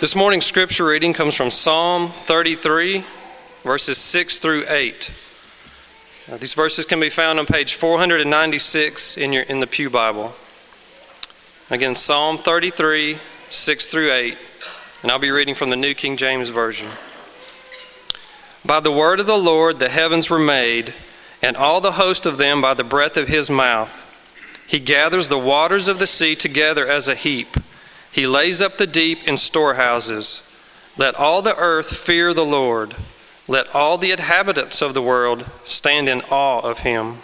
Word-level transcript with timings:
This 0.00 0.16
morning's 0.16 0.46
scripture 0.46 0.86
reading 0.86 1.12
comes 1.12 1.34
from 1.34 1.50
Psalm 1.50 2.08
33, 2.08 3.04
verses 3.64 3.98
6 3.98 4.38
through 4.38 4.64
8. 4.66 5.12
Uh, 6.32 6.36
these 6.38 6.54
verses 6.54 6.86
can 6.86 6.98
be 6.98 7.10
found 7.10 7.38
on 7.38 7.44
page 7.44 7.74
496 7.74 9.18
in, 9.18 9.34
your, 9.34 9.42
in 9.42 9.60
the 9.60 9.66
Pew 9.66 9.90
Bible. 9.90 10.32
Again, 11.68 11.94
Psalm 11.96 12.38
33, 12.38 13.18
6 13.50 13.88
through 13.88 14.10
8. 14.10 14.38
And 15.02 15.12
I'll 15.12 15.18
be 15.18 15.30
reading 15.30 15.54
from 15.54 15.68
the 15.68 15.76
New 15.76 15.92
King 15.92 16.16
James 16.16 16.48
Version. 16.48 16.88
By 18.64 18.80
the 18.80 18.90
word 18.90 19.20
of 19.20 19.26
the 19.26 19.36
Lord 19.36 19.80
the 19.80 19.90
heavens 19.90 20.30
were 20.30 20.38
made, 20.38 20.94
and 21.42 21.58
all 21.58 21.82
the 21.82 21.92
host 21.92 22.24
of 22.24 22.38
them 22.38 22.62
by 22.62 22.72
the 22.72 22.84
breath 22.84 23.18
of 23.18 23.28
his 23.28 23.50
mouth. 23.50 24.02
He 24.66 24.80
gathers 24.80 25.28
the 25.28 25.38
waters 25.38 25.88
of 25.88 25.98
the 25.98 26.06
sea 26.06 26.34
together 26.34 26.86
as 26.86 27.06
a 27.06 27.14
heap. 27.14 27.54
He 28.12 28.26
lays 28.26 28.60
up 28.60 28.76
the 28.76 28.86
deep 28.86 29.26
in 29.26 29.36
storehouses. 29.36 30.46
Let 30.96 31.14
all 31.14 31.42
the 31.42 31.56
earth 31.56 31.96
fear 31.96 32.34
the 32.34 32.44
Lord. 32.44 32.96
Let 33.46 33.74
all 33.74 33.98
the 33.98 34.10
inhabitants 34.10 34.82
of 34.82 34.94
the 34.94 35.02
world 35.02 35.44
stand 35.64 36.08
in 36.08 36.20
awe 36.22 36.60
of 36.60 36.80
him. 36.80 37.18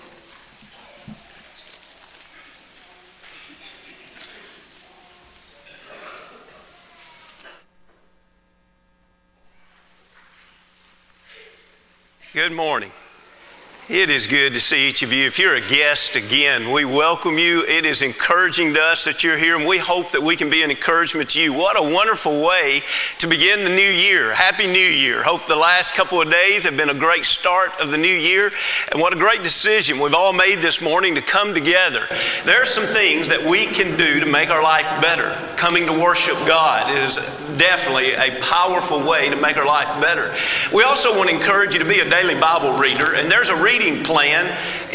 Good 12.33 12.53
morning. 12.53 12.93
It 13.89 14.11
is 14.11 14.27
good 14.27 14.55
to 14.55 14.61
see 14.61 14.89
each 14.89 15.05
of 15.05 15.13
you. 15.13 15.27
If 15.27 15.39
you're 15.39 15.55
a 15.55 15.61
guest, 15.61 16.17
again, 16.17 16.73
we 16.73 16.85
welcome 16.85 17.39
you. 17.39 17.65
It 17.67 17.87
is 17.87 18.03
encouraging 18.03 18.75
to 18.75 18.83
us 18.83 19.05
that 19.05 19.23
you're 19.23 19.39
here, 19.39 19.57
and 19.57 19.65
we 19.65 19.79
hope 19.79 20.11
that 20.11 20.25
we 20.25 20.35
can 20.35 20.51
be 20.51 20.65
an 20.65 20.73
encouragement 20.73 21.31
to 21.31 21.41
you. 21.41 21.53
What 21.53 21.79
a 21.79 21.95
wonderful 21.95 22.45
way 22.45 22.83
to 23.19 23.29
begin 23.29 23.63
the 23.63 23.71
new 23.71 23.89
year. 23.89 24.35
Happy 24.35 24.67
New 24.67 24.73
Year. 24.81 25.23
Hope 25.23 25.47
the 25.47 25.55
last 25.55 25.95
couple 25.95 26.21
of 26.21 26.29
days 26.29 26.65
have 26.65 26.77
been 26.77 26.91
a 26.91 26.95
great 26.95 27.25
start 27.25 27.81
of 27.81 27.93
the 27.93 27.97
new 27.97 28.09
year, 28.09 28.51
and 28.91 29.01
what 29.01 29.13
a 29.13 29.17
great 29.17 29.45
decision 29.45 30.01
we've 30.01 30.15
all 30.15 30.33
made 30.33 30.63
this 30.63 30.81
morning 30.81 31.15
to 31.15 31.23
come 31.23 31.55
together. 31.55 32.09
There 32.45 32.61
are 32.61 32.67
some 32.67 32.87
things 32.87 33.29
that 33.29 33.41
we 33.41 33.67
can 33.67 33.97
do 33.97 34.19
to 34.19 34.27
make 34.27 34.51
our 34.51 34.65
life 34.65 35.01
better. 35.01 35.31
Coming 35.57 35.87
to 35.87 35.93
worship 35.93 36.35
God 36.39 36.91
is 36.91 37.19
definitely 37.59 38.13
a 38.13 38.39
powerful 38.41 39.01
way 39.03 39.31
to 39.31 39.37
make 39.37 39.57
our 39.57 39.67
life 39.67 40.01
better. 40.01 40.35
We 40.73 40.83
also 40.83 41.17
want 41.17 41.31
to 41.31 41.35
encourage 41.35 41.75
you 41.75 41.81
to 41.81 41.89
be 41.89 42.01
a 42.01 42.09
daily 42.09 42.39
Bible 42.39 42.79
reader, 42.79 43.15
and 43.15 43.31
there's 43.31 43.49
a 43.49 43.57
reading 43.57 44.03
plan 44.03 44.47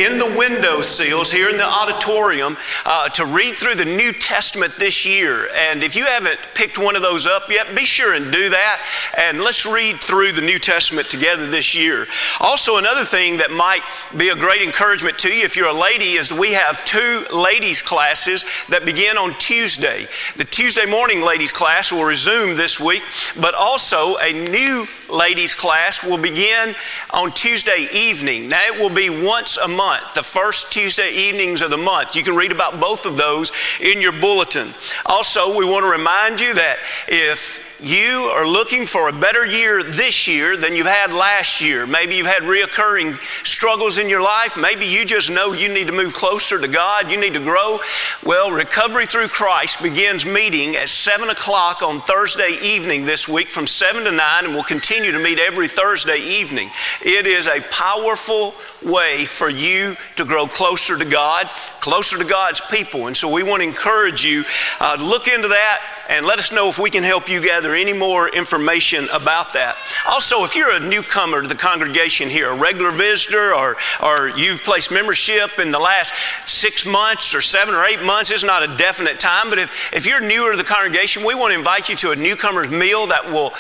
in 0.02 0.18
the 0.18 0.36
window 0.36 0.82
sills 0.82 1.32
here 1.32 1.48
in 1.50 1.58
the 1.58 1.66
auditorium 1.66 2.58
uh, 2.86 3.08
to 3.10 3.24
read 3.24 3.56
through 3.56 3.76
the 3.76 3.86
New 3.86 4.12
Testament 4.12 4.74
this 4.80 5.06
year. 5.06 5.48
And 5.56 5.84
if 5.84 5.96
you 5.96 6.06
haven't 6.06 6.40
picked 6.56 6.80
one 6.80 6.96
of 6.96 7.04
those 7.04 7.28
up 7.28 7.50
yet, 7.50 7.76
be 7.76 7.86
sure 7.86 8.14
and 8.14 8.32
do 8.32 8.50
that. 8.50 8.84
And 9.16 9.42
let's 9.42 9.64
read 9.64 9.98
through 9.98 10.32
the 10.32 10.42
New 10.42 10.58
Testament 10.58 11.10
together 11.10 11.48
this 11.48 11.76
year. 11.76 12.08
Also, 12.40 12.78
another 12.78 13.04
thing 13.04 13.38
that 13.38 13.52
might 13.52 13.84
be 14.18 14.30
a 14.30 14.36
great 14.36 14.64
encouragement 14.64 15.20
to 15.20 15.30
you 15.30 15.46
if 15.46 15.56
you're 15.56 15.68
a 15.68 15.74
lady 15.74 16.14
is 16.14 16.32
we 16.32 16.54
have 16.54 16.84
two 16.84 17.26
ladies' 17.32 17.84
classes 17.84 18.44
that 18.70 18.86
begin 18.86 19.18
on 19.18 19.38
Tuesday. 19.38 20.08
The 20.36 20.46
Tuesday 20.46 20.86
morning 20.86 21.22
ladies' 21.22 21.52
class 21.52 21.92
will 21.92 22.06
resume 22.06 22.56
this 22.56 22.80
week, 22.80 23.04
but 23.40 23.54
also 23.54 24.18
a 24.18 24.34
new 24.34 24.88
ladies' 25.12 25.56
class 25.56 26.04
will 26.04 26.18
begin 26.18 26.76
on 27.12 27.32
Tuesday 27.32 27.88
evening. 27.94 28.50
Now, 28.50 28.62
it 28.66 28.80
will 28.80 28.90
be 28.90 29.10
once 29.10 29.58
a 29.58 29.68
month, 29.68 30.14
the 30.14 30.24
first 30.24 30.72
Tuesday 30.72 31.12
evenings 31.12 31.62
of 31.62 31.70
the 31.70 31.78
month. 31.78 32.16
You 32.16 32.24
can 32.24 32.36
read 32.36 32.52
about 32.52 32.80
both 32.80 33.06
of 33.06 33.18
those 33.18 33.52
in 33.80 34.02
your 34.02 34.12
bulletin. 34.12 34.74
Also, 35.06 35.58
we 35.58 35.66
want 35.66 35.84
to 35.84 35.90
remind 35.90 36.40
you 36.40 36.54
that 36.54 36.78
if 37.08 37.71
you 37.82 38.30
are 38.36 38.46
looking 38.46 38.86
for 38.86 39.10
a 39.10 39.12
better 39.12 39.44
year 39.44 39.82
this 39.82 40.28
year 40.28 40.56
than 40.56 40.76
you've 40.76 40.86
had 40.86 41.12
last 41.12 41.62
year. 41.62 41.88
Maybe 41.88 42.16
you've 42.16 42.28
had 42.28 42.44
reoccurring 42.44 43.20
struggles 43.44 43.98
in 43.98 44.08
your 44.08 44.22
life. 44.22 44.56
Maybe 44.56 44.86
you 44.86 45.04
just 45.04 45.32
know 45.32 45.54
you 45.54 45.68
need 45.68 45.88
to 45.88 45.94
move 45.94 46.14
closer 46.14 46.60
to 46.60 46.68
God. 46.68 47.10
You 47.10 47.20
need 47.20 47.34
to 47.34 47.40
grow. 47.40 47.80
Well, 48.24 48.52
Recovery 48.52 49.08
Through 49.08 49.30
Christ 49.30 49.82
begins 49.82 50.26
meeting 50.26 50.76
at 50.76 50.90
7 50.90 51.30
o'clock 51.30 51.82
on 51.82 52.02
Thursday 52.02 52.56
evening 52.62 53.06
this 53.06 53.28
week 53.28 53.48
from 53.48 53.66
7 53.66 54.04
to 54.04 54.12
9 54.12 54.46
and 54.46 54.54
we'll 54.54 54.64
continue 54.64 55.12
to 55.12 55.20
meet 55.20 55.40
every 55.40 55.68
Thursday 55.68 56.20
evening. 56.20 56.70
It 57.04 57.26
is 57.26 57.48
a 57.48 57.62
powerful 57.72 58.54
way 58.84 59.26
for 59.26 59.50
you 59.50 59.98
to 60.18 60.26
grow 60.26 60.46
closer 60.46 60.98
to 60.98 61.06
God, 61.06 61.48
closer 61.80 62.20
to 62.20 62.26
God's 62.26 62.62
people. 62.62 63.08
And 63.08 63.18
so 63.18 63.32
we 63.32 63.42
want 63.42 63.64
to 63.64 63.68
encourage 63.68 64.24
you 64.24 64.44
uh, 64.80 64.98
look 65.00 65.28
into 65.28 65.48
that 65.48 65.82
and 66.12 66.26
let 66.26 66.40
us 66.40 66.52
know 66.52 66.68
if 66.68 66.78
we 66.78 66.90
can 66.90 67.04
help 67.04 67.30
you 67.30 67.42
gather 67.42 67.74
any 67.74 67.94
more 67.94 68.28
information 68.28 69.08
about 69.14 69.54
that. 69.54 69.78
Also, 70.10 70.44
if 70.44 70.58
you're 70.58 70.76
a 70.76 70.80
newcomer 70.80 71.42
to 71.42 71.48
the 71.48 71.56
congregation 71.56 72.30
here, 72.30 72.50
a 72.50 72.56
regular 72.56 72.92
visitor, 72.92 73.56
or, 73.56 73.78
or 74.04 74.28
you've 74.30 74.62
placed 74.62 74.92
membership 74.92 75.58
in 75.58 75.72
the 75.72 75.80
last 75.80 76.14
six 76.46 76.86
months 76.86 77.34
or 77.34 77.40
seven 77.40 77.74
or 77.74 77.86
eight 77.86 78.04
months, 78.04 78.30
it's 78.30 78.44
not 78.44 78.62
a 78.62 78.76
definite 78.76 79.22
time, 79.22 79.50
but 79.50 79.58
if, 79.58 79.94
if 79.94 80.06
you're 80.06 80.20
newer 80.20 80.52
to 80.52 80.58
the 80.58 80.66
congregation, 80.66 81.24
we 81.24 81.34
want 81.34 81.54
to 81.54 81.58
invite 81.58 81.88
you 81.88 81.96
to 81.96 82.12
a 82.12 82.16
newcomer's 82.16 82.70
meal 82.70 83.08
that 83.08 83.26
will 83.26 83.54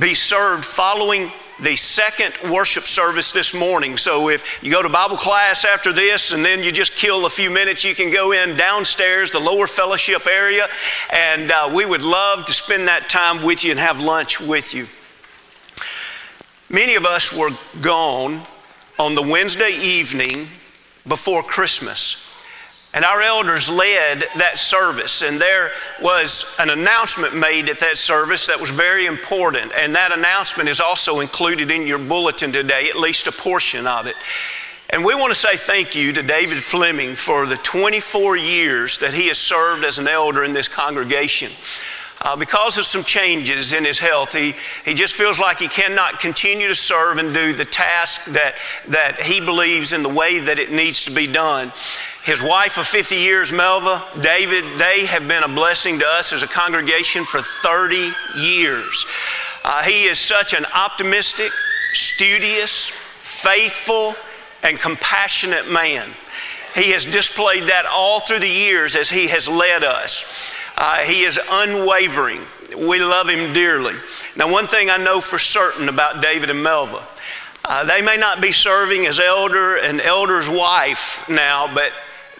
be 0.00 0.12
served 0.12 0.64
following 0.64 1.30
the 1.62 1.76
second 1.76 2.34
worship 2.50 2.84
service 2.84 3.32
this 3.32 3.54
morning. 3.54 3.96
So 3.96 4.28
if 4.28 4.62
you 4.62 4.70
go 4.70 4.82
to 4.82 4.88
Bible 4.88 5.16
class 5.16 5.64
after 5.64 5.92
this 5.92 6.32
and 6.32 6.44
then 6.44 6.62
you 6.62 6.72
just 6.72 6.96
kill 6.96 7.24
a 7.24 7.30
few 7.30 7.50
minutes, 7.50 7.84
you 7.84 7.94
can 7.94 8.12
go 8.12 8.32
in 8.32 8.56
downstairs, 8.56 9.30
the 9.30 9.38
lower 9.38 9.66
fellowship 9.66 10.26
area, 10.26 10.66
and 11.12 11.50
uh, 11.50 11.70
we 11.72 11.84
would 11.84 12.02
love 12.02 12.46
to 12.46 12.52
spend 12.52 12.88
that 12.88 13.08
time 13.08 13.42
with 13.44 13.62
you 13.62 13.70
and 13.70 13.80
have 13.80 14.00
lunch 14.00 14.40
with 14.40 14.74
you. 14.74 14.88
Many 16.68 16.96
of 16.96 17.06
us 17.06 17.32
were 17.32 17.50
gone 17.80 18.42
on 18.98 19.14
the 19.14 19.22
Wednesday 19.22 19.70
evening 19.70 20.48
before 21.06 21.42
Christmas. 21.42 22.21
And 22.94 23.06
our 23.06 23.22
elders 23.22 23.70
led 23.70 24.24
that 24.36 24.58
service, 24.58 25.22
and 25.22 25.40
there 25.40 25.70
was 26.02 26.54
an 26.58 26.68
announcement 26.68 27.34
made 27.34 27.70
at 27.70 27.78
that 27.80 27.96
service 27.96 28.46
that 28.48 28.60
was 28.60 28.68
very 28.68 29.06
important. 29.06 29.72
And 29.74 29.94
that 29.94 30.12
announcement 30.12 30.68
is 30.68 30.78
also 30.78 31.20
included 31.20 31.70
in 31.70 31.86
your 31.86 31.98
bulletin 31.98 32.52
today, 32.52 32.90
at 32.90 32.96
least 32.96 33.26
a 33.26 33.32
portion 33.32 33.86
of 33.86 34.06
it. 34.06 34.14
And 34.90 35.06
we 35.06 35.14
want 35.14 35.32
to 35.32 35.38
say 35.38 35.56
thank 35.56 35.94
you 35.96 36.12
to 36.12 36.22
David 36.22 36.62
Fleming 36.62 37.16
for 37.16 37.46
the 37.46 37.56
24 37.56 38.36
years 38.36 38.98
that 38.98 39.14
he 39.14 39.28
has 39.28 39.38
served 39.38 39.84
as 39.84 39.98
an 39.98 40.06
elder 40.06 40.44
in 40.44 40.52
this 40.52 40.68
congregation. 40.68 41.50
Uh, 42.20 42.36
because 42.36 42.76
of 42.76 42.84
some 42.84 43.02
changes 43.02 43.72
in 43.72 43.86
his 43.86 43.98
health, 43.98 44.34
he, 44.34 44.54
he 44.84 44.92
just 44.92 45.14
feels 45.14 45.40
like 45.40 45.58
he 45.58 45.66
cannot 45.66 46.20
continue 46.20 46.68
to 46.68 46.74
serve 46.74 47.16
and 47.16 47.32
do 47.32 47.54
the 47.54 47.64
task 47.64 48.26
that, 48.26 48.54
that 48.86 49.18
he 49.22 49.40
believes 49.40 49.94
in 49.94 50.02
the 50.02 50.08
way 50.08 50.38
that 50.38 50.58
it 50.58 50.70
needs 50.70 51.04
to 51.04 51.10
be 51.10 51.26
done. 51.26 51.72
His 52.24 52.40
wife 52.40 52.78
of 52.78 52.86
50 52.86 53.16
years, 53.16 53.50
Melva, 53.50 54.00
David, 54.22 54.78
they 54.78 55.06
have 55.06 55.26
been 55.26 55.42
a 55.42 55.48
blessing 55.48 55.98
to 55.98 56.06
us 56.06 56.32
as 56.32 56.44
a 56.44 56.46
congregation 56.46 57.24
for 57.24 57.40
30 57.42 58.12
years. 58.38 59.04
Uh, 59.64 59.82
he 59.82 60.04
is 60.04 60.20
such 60.20 60.54
an 60.54 60.64
optimistic, 60.72 61.50
studious, 61.92 62.90
faithful, 63.18 64.14
and 64.62 64.78
compassionate 64.78 65.68
man. 65.68 66.08
He 66.76 66.92
has 66.92 67.04
displayed 67.04 67.64
that 67.64 67.86
all 67.86 68.20
through 68.20 68.38
the 68.38 68.48
years 68.48 68.94
as 68.94 69.10
he 69.10 69.26
has 69.26 69.48
led 69.48 69.82
us. 69.82 70.24
Uh, 70.76 70.98
he 70.98 71.24
is 71.24 71.40
unwavering. 71.50 72.40
We 72.78 73.00
love 73.00 73.28
him 73.28 73.52
dearly. 73.52 73.94
Now, 74.36 74.50
one 74.50 74.68
thing 74.68 74.90
I 74.90 74.96
know 74.96 75.20
for 75.20 75.40
certain 75.40 75.88
about 75.88 76.22
David 76.22 76.50
and 76.50 76.60
Melva, 76.64 77.02
uh, 77.64 77.84
they 77.84 78.00
may 78.00 78.16
not 78.16 78.40
be 78.40 78.52
serving 78.52 79.06
as 79.06 79.18
elder 79.18 79.76
and 79.76 80.00
elder's 80.00 80.48
wife 80.48 81.28
now, 81.28 81.72
but 81.72 81.92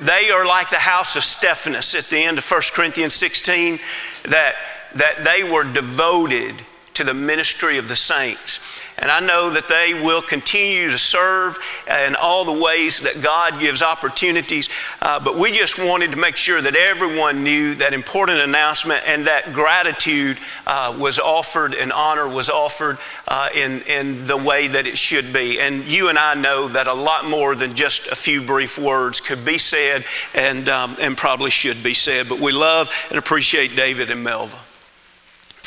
they 0.03 0.31
are 0.31 0.45
like 0.45 0.71
the 0.71 0.77
house 0.77 1.17
of 1.17 1.25
Stephanus 1.25 1.95
at 1.95 2.05
the 2.07 2.19
end 2.19 2.39
of 2.39 2.51
1 2.51 2.63
Corinthians 2.73 3.15
16, 3.15 3.79
that, 4.25 4.55
that 4.95 5.25
they 5.25 5.45
were 5.45 5.65
devoted 5.65 6.55
to 6.95 7.05
the 7.05 7.15
ministry 7.15 7.79
of 7.79 7.89
the 7.89 7.97
saints. 7.97 8.61
And 8.99 9.11
I 9.11 9.21
know 9.21 9.51
that 9.51 9.69
they 9.69 9.95
will 9.95 10.23
continue 10.23 10.91
to 10.91 10.99
serve 10.99 11.59
in 11.89 12.15
all 12.15 12.45
the 12.45 12.63
ways 12.63 13.01
that 13.01 13.23
God 13.23 13.59
gives 13.59 13.83
opportunities. 13.83 14.69
Uh, 15.01 15.19
but 15.19 15.37
we 15.37 15.51
just 15.51 15.79
wanted 15.79 16.11
to 16.13 16.17
make 16.17 16.37
sure 16.37 16.61
that 16.61 16.77
everyone 16.77 17.43
knew 17.43 17.75
that 17.77 17.95
important 17.95 18.39
announcement 18.41 19.03
and 19.07 19.27
that 19.27 19.53
gratitude 19.53 20.39
uh, 20.67 20.95
was 20.99 21.19
offered 21.19 21.75
and 21.75 21.93
honor 21.93 22.29
was 22.29 22.49
offered 22.49 22.99
uh, 23.29 23.49
in, 23.55 23.81
in 23.83 24.27
the 24.27 24.37
way 24.37 24.69
that 24.69 24.87
it 24.87 24.99
should 24.99 25.33
be. 25.33 25.59
And 25.59 25.85
you 25.85 26.09
and 26.09 26.19
I 26.19 26.35
know 26.35 26.69
that 26.69 26.87
a 26.87 26.95
lot 26.95 27.25
more 27.25 27.55
than 27.55 27.75
just 27.75 28.07
a 28.09 28.15
few 28.15 28.43
brief 28.43 28.79
words 28.79 29.21
could 29.21 29.45
be 29.45 29.59
said 29.59 30.05
and, 30.35 30.69
um, 30.69 30.97
and 31.01 31.17
probably 31.17 31.51
should 31.51 31.83
be 31.83 31.95
said. 31.95 32.29
But 32.29 32.41
we 32.41 32.53
love 32.53 32.91
and 33.09 33.19
appreciate 33.19 33.75
David 33.75 34.11
and 34.11 34.25
Melva. 34.25 34.59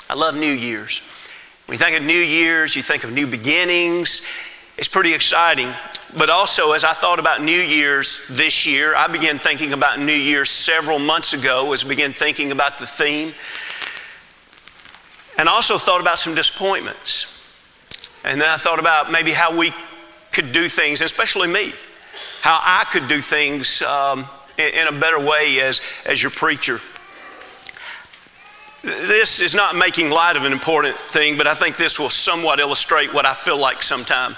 I 0.10 0.13
love 0.13 0.36
New 0.36 0.45
Year's. 0.45 1.01
When 1.65 1.79
you 1.79 1.83
think 1.83 1.97
of 1.97 2.03
New 2.03 2.13
Year's, 2.13 2.75
you 2.75 2.83
think 2.83 3.03
of 3.03 3.12
new 3.12 3.25
beginnings. 3.25 4.21
It's 4.77 4.88
pretty 4.88 5.13
exciting. 5.13 5.73
But 6.15 6.29
also, 6.29 6.73
as 6.73 6.83
I 6.83 6.94
thought 6.94 7.17
about 7.17 7.41
New 7.41 7.59
Year's 7.59 8.27
this 8.29 8.67
year, 8.67 8.95
I 8.95 9.07
began 9.07 9.39
thinking 9.39 9.73
about 9.73 10.00
New 10.00 10.13
Year's 10.13 10.51
several 10.51 11.00
months 11.00 11.33
ago 11.33 11.73
as 11.73 11.83
I 11.83 11.88
began 11.88 12.13
thinking 12.13 12.51
about 12.51 12.77
the 12.77 12.85
theme. 12.85 13.33
And 15.39 15.50
also 15.50 15.77
thought 15.77 16.01
about 16.01 16.19
some 16.19 16.35
disappointments. 16.35 17.31
And 18.23 18.39
then 18.39 18.50
I 18.50 18.57
thought 18.57 18.79
about 18.79 19.11
maybe 19.11 19.31
how 19.31 19.57
we 19.57 19.73
could 20.31 20.51
do 20.51 20.69
things, 20.69 21.01
especially 21.01 21.47
me, 21.47 21.73
how 22.41 22.59
I 22.61 22.85
could 22.91 23.07
do 23.07 23.21
things 23.21 23.81
um, 23.81 24.25
in, 24.57 24.73
in 24.73 24.88
a 24.88 24.91
better 25.00 25.19
way 25.19 25.59
as, 25.61 25.81
as 26.06 26.21
your 26.21 26.31
preacher. 26.31 26.79
This 28.85 29.41
is 29.41 29.55
not 29.55 29.75
making 29.75 30.11
light 30.11 30.37
of 30.37 30.45
an 30.45 30.51
important 30.51 30.95
thing, 30.95 31.37
but 31.37 31.47
I 31.47 31.55
think 31.55 31.75
this 31.75 31.99
will 31.99 32.11
somewhat 32.11 32.59
illustrate 32.59 33.11
what 33.15 33.25
I 33.25 33.33
feel 33.33 33.57
like 33.57 33.81
sometimes. 33.81 34.37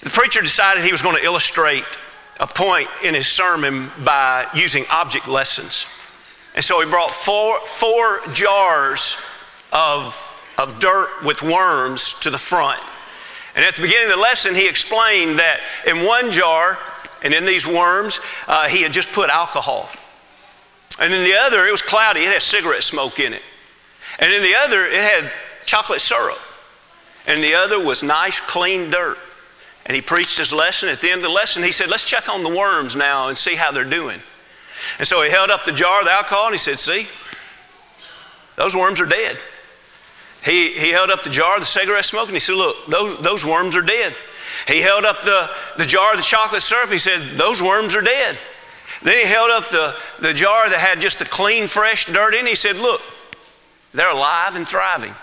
The 0.00 0.10
preacher 0.10 0.40
decided 0.40 0.82
he 0.82 0.90
was 0.90 1.02
going 1.02 1.16
to 1.16 1.22
illustrate 1.22 1.84
a 2.40 2.48
point 2.48 2.88
in 3.04 3.14
his 3.14 3.28
sermon 3.28 3.92
by 4.04 4.48
using 4.56 4.84
object 4.90 5.28
lessons. 5.28 5.86
And 6.56 6.64
so 6.64 6.80
he 6.80 6.90
brought 6.90 7.12
four, 7.12 7.60
four 7.60 8.20
jars 8.32 9.16
of, 9.72 10.36
of 10.58 10.80
dirt 10.80 11.10
with 11.24 11.44
worms 11.44 12.14
to 12.20 12.30
the 12.30 12.38
front. 12.38 12.80
And 13.54 13.64
at 13.64 13.76
the 13.76 13.82
beginning 13.82 14.10
of 14.10 14.16
the 14.16 14.20
lesson, 14.20 14.56
he 14.56 14.68
explained 14.68 15.38
that 15.38 15.60
in 15.86 16.04
one 16.04 16.32
jar 16.32 16.76
and 17.22 17.32
in 17.32 17.44
these 17.44 17.68
worms, 17.68 18.18
uh, 18.48 18.66
he 18.66 18.82
had 18.82 18.92
just 18.92 19.12
put 19.12 19.30
alcohol. 19.30 19.88
And 21.00 21.12
in 21.12 21.24
the 21.24 21.34
other, 21.34 21.66
it 21.66 21.72
was 21.72 21.82
cloudy, 21.82 22.20
it 22.20 22.32
had 22.32 22.42
cigarette 22.42 22.82
smoke 22.82 23.18
in 23.18 23.32
it. 23.32 23.42
And 24.18 24.32
in 24.32 24.42
the 24.42 24.54
other, 24.54 24.84
it 24.84 25.02
had 25.02 25.30
chocolate 25.66 26.00
syrup. 26.00 26.38
And 27.26 27.42
the 27.42 27.54
other 27.54 27.82
was 27.82 28.02
nice, 28.02 28.38
clean 28.40 28.90
dirt. 28.90 29.18
And 29.86 29.94
he 29.94 30.00
preached 30.00 30.38
his 30.38 30.52
lesson. 30.52 30.88
At 30.88 31.00
the 31.00 31.10
end 31.10 31.18
of 31.18 31.24
the 31.24 31.28
lesson, 31.30 31.62
he 31.62 31.72
said, 31.72 31.88
Let's 31.88 32.04
check 32.04 32.28
on 32.28 32.42
the 32.42 32.48
worms 32.48 32.96
now 32.96 33.28
and 33.28 33.36
see 33.36 33.54
how 33.54 33.70
they're 33.70 33.84
doing. 33.84 34.20
And 34.98 35.06
so 35.06 35.22
he 35.22 35.30
held 35.30 35.50
up 35.50 35.64
the 35.64 35.72
jar 35.72 36.00
of 36.00 36.06
the 36.06 36.12
alcohol 36.12 36.46
and 36.46 36.54
he 36.54 36.58
said, 36.58 36.78
See, 36.78 37.06
those 38.56 38.76
worms 38.76 39.00
are 39.00 39.06
dead. 39.06 39.36
He, 40.44 40.72
he 40.72 40.90
held 40.90 41.10
up 41.10 41.22
the 41.22 41.30
jar 41.30 41.54
of 41.54 41.62
the 41.62 41.66
cigarette 41.66 42.04
smoke 42.04 42.28
and 42.28 42.36
he 42.36 42.40
said, 42.40 42.54
Look, 42.54 42.86
those, 42.86 43.20
those 43.20 43.44
worms 43.44 43.76
are 43.76 43.82
dead. 43.82 44.14
He 44.68 44.80
held 44.80 45.04
up 45.04 45.22
the, 45.22 45.50
the 45.76 45.86
jar 45.86 46.12
of 46.12 46.18
the 46.18 46.22
chocolate 46.22 46.62
syrup. 46.62 46.90
He 46.90 46.98
said, 46.98 47.36
Those 47.36 47.60
worms 47.60 47.94
are 47.94 48.02
dead. 48.02 48.38
Then 49.04 49.18
he 49.18 49.30
held 49.30 49.50
up 49.50 49.68
the, 49.68 49.94
the 50.18 50.32
jar 50.32 50.68
that 50.68 50.80
had 50.80 50.98
just 50.98 51.18
the 51.18 51.26
clean, 51.26 51.68
fresh 51.68 52.06
dirt 52.06 52.34
in 52.34 52.46
it. 52.46 52.48
He 52.48 52.54
said, 52.54 52.76
Look, 52.76 53.02
they're 53.92 54.10
alive 54.10 54.56
and 54.56 54.66
thriving. 54.66 55.14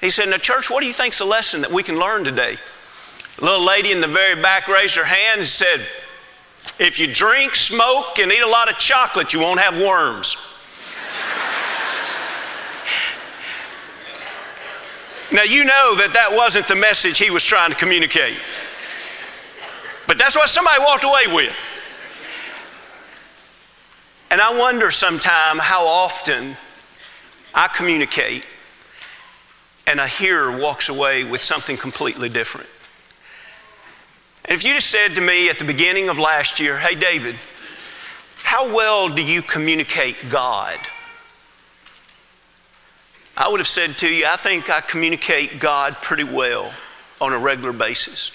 He 0.00 0.10
said, 0.10 0.28
Now, 0.28 0.38
church, 0.38 0.68
what 0.68 0.80
do 0.80 0.88
you 0.88 0.92
think's 0.92 1.18
the 1.18 1.24
lesson 1.24 1.60
that 1.60 1.70
we 1.70 1.84
can 1.84 1.96
learn 1.96 2.24
today? 2.24 2.56
A 3.40 3.44
little 3.44 3.64
lady 3.64 3.92
in 3.92 4.00
the 4.00 4.08
very 4.08 4.40
back 4.42 4.66
raised 4.66 4.96
her 4.96 5.04
hand 5.04 5.38
and 5.38 5.48
said, 5.48 5.80
If 6.80 6.98
you 6.98 7.06
drink, 7.06 7.54
smoke, 7.54 8.18
and 8.18 8.32
eat 8.32 8.42
a 8.42 8.48
lot 8.48 8.68
of 8.68 8.78
chocolate, 8.78 9.32
you 9.32 9.38
won't 9.38 9.60
have 9.60 9.78
worms. 9.78 10.36
now, 15.32 15.44
you 15.44 15.64
know 15.64 15.94
that 15.94 16.10
that 16.14 16.30
wasn't 16.32 16.66
the 16.66 16.74
message 16.74 17.18
he 17.18 17.30
was 17.30 17.44
trying 17.44 17.70
to 17.70 17.76
communicate. 17.76 18.38
But 20.08 20.18
that's 20.18 20.34
what 20.34 20.48
somebody 20.48 20.80
walked 20.80 21.04
away 21.04 21.32
with. 21.32 21.74
And 24.30 24.40
I 24.40 24.56
wonder 24.56 24.90
sometime 24.90 25.58
how 25.58 25.86
often 25.86 26.56
I 27.52 27.66
communicate 27.66 28.44
and 29.86 29.98
a 29.98 30.06
hearer 30.06 30.56
walks 30.56 30.88
away 30.88 31.24
with 31.24 31.40
something 31.40 31.76
completely 31.76 32.28
different. 32.28 32.68
And 34.44 34.56
if 34.56 34.64
you 34.64 34.72
just 34.72 34.88
said 34.88 35.16
to 35.16 35.20
me 35.20 35.48
at 35.48 35.58
the 35.58 35.64
beginning 35.64 36.08
of 36.08 36.18
last 36.18 36.60
year, 36.60 36.78
hey, 36.78 36.94
David, 36.94 37.36
how 38.42 38.72
well 38.74 39.08
do 39.08 39.22
you 39.22 39.42
communicate 39.42 40.16
God? 40.28 40.78
I 43.36 43.48
would 43.48 43.58
have 43.58 43.66
said 43.66 43.98
to 43.98 44.08
you, 44.08 44.26
I 44.26 44.36
think 44.36 44.70
I 44.70 44.80
communicate 44.80 45.58
God 45.58 45.96
pretty 46.02 46.24
well 46.24 46.72
on 47.20 47.32
a 47.32 47.38
regular 47.38 47.72
basis. 47.72 48.32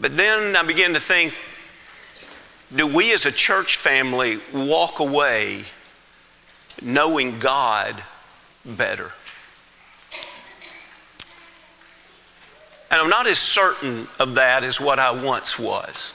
But 0.00 0.16
then 0.16 0.56
I 0.56 0.62
began 0.62 0.94
to 0.94 1.00
think, 1.00 1.34
do 2.74 2.86
we 2.86 3.12
as 3.12 3.26
a 3.26 3.32
church 3.32 3.76
family 3.76 4.38
walk 4.52 5.00
away 5.00 5.64
knowing 6.80 7.38
God 7.38 8.02
better? 8.64 9.10
And 12.90 13.00
I'm 13.00 13.08
not 13.08 13.26
as 13.26 13.38
certain 13.38 14.08
of 14.18 14.34
that 14.34 14.64
as 14.64 14.80
what 14.80 14.98
I 14.98 15.10
once 15.10 15.58
was. 15.58 16.12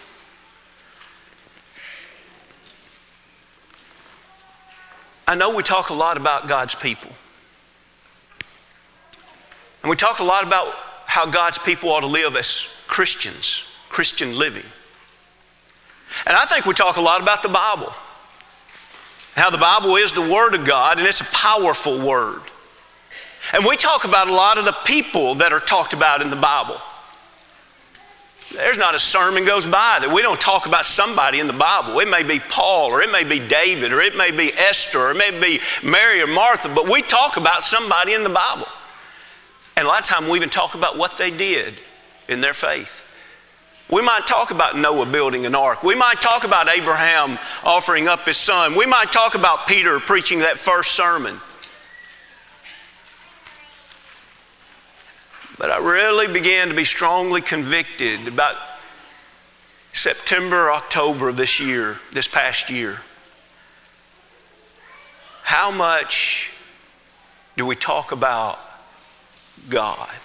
I 5.28 5.36
know 5.36 5.56
we 5.56 5.64
talk 5.64 5.90
a 5.90 5.94
lot 5.94 6.18
about 6.18 6.48
God's 6.48 6.76
people. 6.76 7.12
And 9.82 9.90
we 9.90 9.96
talk 9.96 10.20
a 10.20 10.24
lot 10.24 10.44
about 10.44 10.74
how 11.06 11.26
God's 11.26 11.58
people 11.58 11.90
ought 11.90 12.02
to 12.02 12.08
live 12.08 12.36
as 12.36 12.68
Christians, 12.88 13.64
Christian 13.90 14.38
living. 14.38 14.66
And 16.26 16.36
I 16.36 16.46
think 16.46 16.66
we 16.66 16.74
talk 16.74 16.98
a 16.98 17.02
lot 17.02 17.22
about 17.22 17.44
the 17.44 17.50
Bible. 17.50 17.94
How 19.36 19.50
the 19.50 19.58
Bible 19.58 19.96
is 19.98 20.14
the 20.14 20.22
Word 20.22 20.56
of 20.56 20.66
God, 20.66 20.98
and 20.98 21.08
it's 21.08 21.22
a 21.22 21.26
powerful 21.26 22.00
Word. 22.00 22.42
And 23.54 23.66
we 23.66 23.76
talk 23.76 24.06
about 24.06 24.28
a 24.28 24.34
lot 24.34 24.58
of 24.58 24.66
the 24.66 24.76
people 24.86 25.36
that 25.36 25.54
are 25.54 25.60
talked 25.60 25.94
about 25.94 26.22
in 26.22 26.30
the 26.30 26.36
Bible. 26.36 26.78
There's 28.54 28.78
not 28.78 28.96
a 28.96 29.00
sermon 29.00 29.44
goes 29.44 29.66
by 29.66 30.00
that 30.00 30.12
we 30.12 30.22
don't 30.22 30.40
talk 30.40 30.66
about 30.66 30.86
somebody 30.86 31.40
in 31.40 31.48
the 31.48 31.54
Bible. 31.54 32.00
It 32.00 32.08
may 32.08 32.24
be 32.24 32.40
Paul, 32.40 32.92
or 32.92 33.02
it 33.02 33.12
may 33.12 33.24
be 33.24 33.40
David, 33.40 33.92
or 33.92 34.02
it 34.02 34.16
may 34.16 34.32
be 34.32 34.54
Esther, 34.54 35.00
or 35.00 35.12
it 35.12 35.18
may 35.18 35.32
be 35.40 35.60
Mary 35.84 36.22
or 36.22 36.28
Martha, 36.28 36.70
but 36.70 36.90
we 36.90 37.02
talk 37.02 37.38
about 37.38 37.62
somebody 37.62 38.14
in 38.14 38.24
the 38.24 38.30
Bible. 38.30 38.68
And 39.76 39.86
a 39.86 39.90
lot 39.90 40.00
of 40.00 40.06
times 40.06 40.30
we 40.30 40.38
even 40.38 40.50
talk 40.50 40.76
about 40.76 40.98
what 40.98 41.18
they 41.18 41.32
did 41.32 41.76
in 42.30 42.40
their 42.40 42.54
faith. 42.54 43.05
We 43.92 44.02
might 44.02 44.26
talk 44.26 44.50
about 44.50 44.76
Noah 44.76 45.06
building 45.06 45.46
an 45.46 45.54
ark. 45.54 45.84
We 45.84 45.94
might 45.94 46.20
talk 46.20 46.44
about 46.44 46.68
Abraham 46.68 47.38
offering 47.64 48.08
up 48.08 48.26
his 48.26 48.38
son. 48.38 48.76
We 48.76 48.88
might 48.88 49.12
talk 49.12 49.36
about 49.36 49.68
Peter 49.68 50.00
preaching 50.00 50.40
that 50.40 50.58
first 50.58 50.92
sermon. 50.94 51.40
But 55.58 55.70
I 55.70 55.78
really 55.78 56.32
began 56.32 56.70
to 56.70 56.74
be 56.74 56.84
strongly 56.84 57.42
convicted 57.42 58.28
about 58.28 58.56
September, 59.94 60.72
October 60.72 61.30
of 61.30 61.38
this 61.38 61.60
year, 61.60 62.00
this 62.12 62.28
past 62.28 62.70
year. 62.70 63.00
How 65.44 65.70
much 65.72 66.52
do 67.56 67.66
we 67.66 67.76
talk 67.76 68.12
about 68.12 68.60
God? 69.70 70.25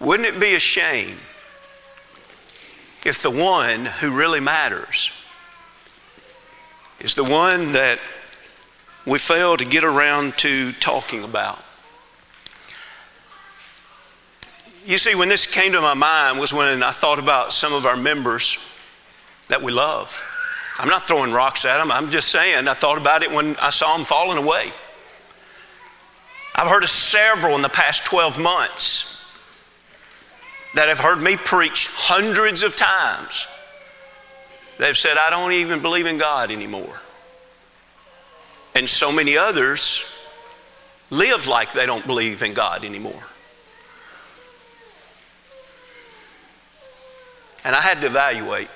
Wouldn't 0.00 0.26
it 0.26 0.40
be 0.40 0.54
a 0.54 0.58
shame 0.58 1.18
if 3.04 3.20
the 3.22 3.30
one 3.30 3.84
who 3.84 4.10
really 4.10 4.40
matters 4.40 5.12
is 7.00 7.14
the 7.14 7.24
one 7.24 7.72
that 7.72 7.98
we 9.06 9.18
fail 9.18 9.58
to 9.58 9.64
get 9.64 9.84
around 9.84 10.38
to 10.38 10.72
talking 10.72 11.22
about? 11.22 11.62
You 14.86 14.96
see, 14.96 15.14
when 15.14 15.28
this 15.28 15.46
came 15.46 15.72
to 15.72 15.80
my 15.82 15.92
mind 15.92 16.40
was 16.40 16.54
when 16.54 16.82
I 16.82 16.92
thought 16.92 17.18
about 17.18 17.52
some 17.52 17.74
of 17.74 17.84
our 17.84 17.96
members 17.96 18.58
that 19.48 19.62
we 19.62 19.70
love. 19.70 20.24
I'm 20.78 20.88
not 20.88 21.04
throwing 21.04 21.32
rocks 21.32 21.66
at 21.66 21.76
them, 21.76 21.92
I'm 21.92 22.10
just 22.10 22.30
saying 22.30 22.66
I 22.66 22.72
thought 22.72 22.96
about 22.96 23.22
it 23.22 23.30
when 23.30 23.56
I 23.56 23.68
saw 23.68 23.94
them 23.94 24.06
falling 24.06 24.38
away. 24.38 24.72
I've 26.54 26.68
heard 26.68 26.82
of 26.82 26.88
several 26.88 27.54
in 27.54 27.60
the 27.60 27.68
past 27.68 28.06
12 28.06 28.38
months 28.38 29.19
that 30.74 30.88
have 30.88 31.00
heard 31.00 31.20
me 31.20 31.36
preach 31.36 31.88
hundreds 31.88 32.62
of 32.62 32.76
times. 32.76 33.46
They've 34.78 34.96
said, 34.96 35.16
I 35.16 35.30
don't 35.30 35.52
even 35.52 35.80
believe 35.80 36.06
in 36.06 36.16
God 36.16 36.50
anymore. 36.50 37.00
And 38.74 38.88
so 38.88 39.12
many 39.12 39.36
others 39.36 40.04
live 41.10 41.46
like 41.46 41.72
they 41.72 41.86
don't 41.86 42.06
believe 42.06 42.42
in 42.42 42.54
God 42.54 42.84
anymore. 42.84 43.22
And 47.64 47.76
I 47.76 47.80
had 47.80 48.00
to 48.00 48.06
evaluate. 48.06 48.68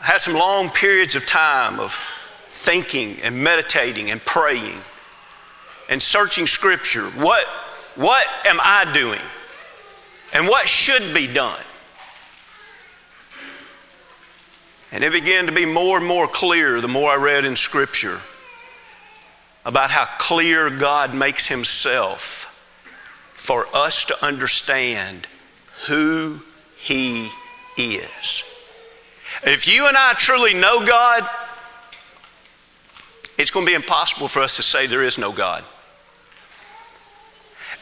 I 0.00 0.06
had 0.06 0.20
some 0.20 0.34
long 0.34 0.70
periods 0.70 1.16
of 1.16 1.26
time 1.26 1.80
of 1.80 2.12
thinking 2.50 3.20
and 3.22 3.42
meditating 3.42 4.10
and 4.10 4.24
praying 4.24 4.78
and 5.90 6.02
searching 6.02 6.46
Scripture. 6.46 7.06
What 7.10 7.46
what 7.96 8.26
am 8.44 8.58
I 8.62 8.90
doing? 8.92 9.20
And 10.32 10.48
what 10.48 10.68
should 10.68 11.14
be 11.14 11.26
done? 11.26 11.60
And 14.90 15.02
it 15.02 15.12
began 15.12 15.46
to 15.46 15.52
be 15.52 15.66
more 15.66 15.98
and 15.98 16.06
more 16.06 16.28
clear 16.28 16.80
the 16.80 16.88
more 16.88 17.10
I 17.10 17.16
read 17.16 17.44
in 17.44 17.56
Scripture 17.56 18.20
about 19.64 19.90
how 19.90 20.06
clear 20.18 20.70
God 20.70 21.14
makes 21.14 21.48
Himself 21.48 22.50
for 23.32 23.66
us 23.74 24.04
to 24.06 24.24
understand 24.24 25.26
who 25.88 26.40
He 26.76 27.30
is. 27.76 28.44
If 29.42 29.66
you 29.66 29.88
and 29.88 29.96
I 29.96 30.12
truly 30.12 30.54
know 30.54 30.86
God, 30.86 31.28
it's 33.36 33.50
going 33.50 33.66
to 33.66 33.70
be 33.70 33.74
impossible 33.74 34.28
for 34.28 34.42
us 34.42 34.56
to 34.56 34.62
say 34.62 34.86
there 34.86 35.02
is 35.02 35.18
no 35.18 35.32
God. 35.32 35.64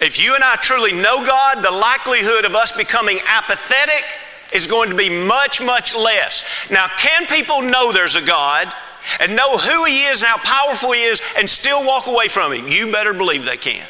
If 0.03 0.21
you 0.21 0.35
and 0.35 0.43
I 0.43 0.57
truly 0.57 0.93
know 0.93 1.25
God, 1.25 1.63
the 1.63 1.71
likelihood 1.71 2.45
of 2.45 2.57
us 2.57 2.73
becoming 2.73 3.21
apathetic 3.25 4.05
is 4.53 4.67
going 4.67 4.91
to 4.91 4.97
be 4.97 5.09
much, 5.09 5.63
much 5.63 5.95
less. 5.95 6.45
Now, 6.73 6.89
can 6.99 7.25
people 7.29 7.63
know 7.63 7.93
there's 7.93 8.17
a 8.17 8.21
God 8.21 8.73
and 9.21 9.37
know 9.37 9.57
who 9.57 9.85
He 9.85 10.03
is 10.03 10.21
and 10.21 10.27
how 10.27 10.39
powerful 10.39 10.91
He 10.91 11.05
is 11.05 11.23
and 11.39 11.49
still 11.49 11.87
walk 11.87 12.09
away 12.09 12.27
from 12.27 12.53
Him? 12.53 12.67
You 12.67 12.91
better 12.91 13.15
believe 13.15 13.45
they 13.45 13.57
can. 13.57 13.87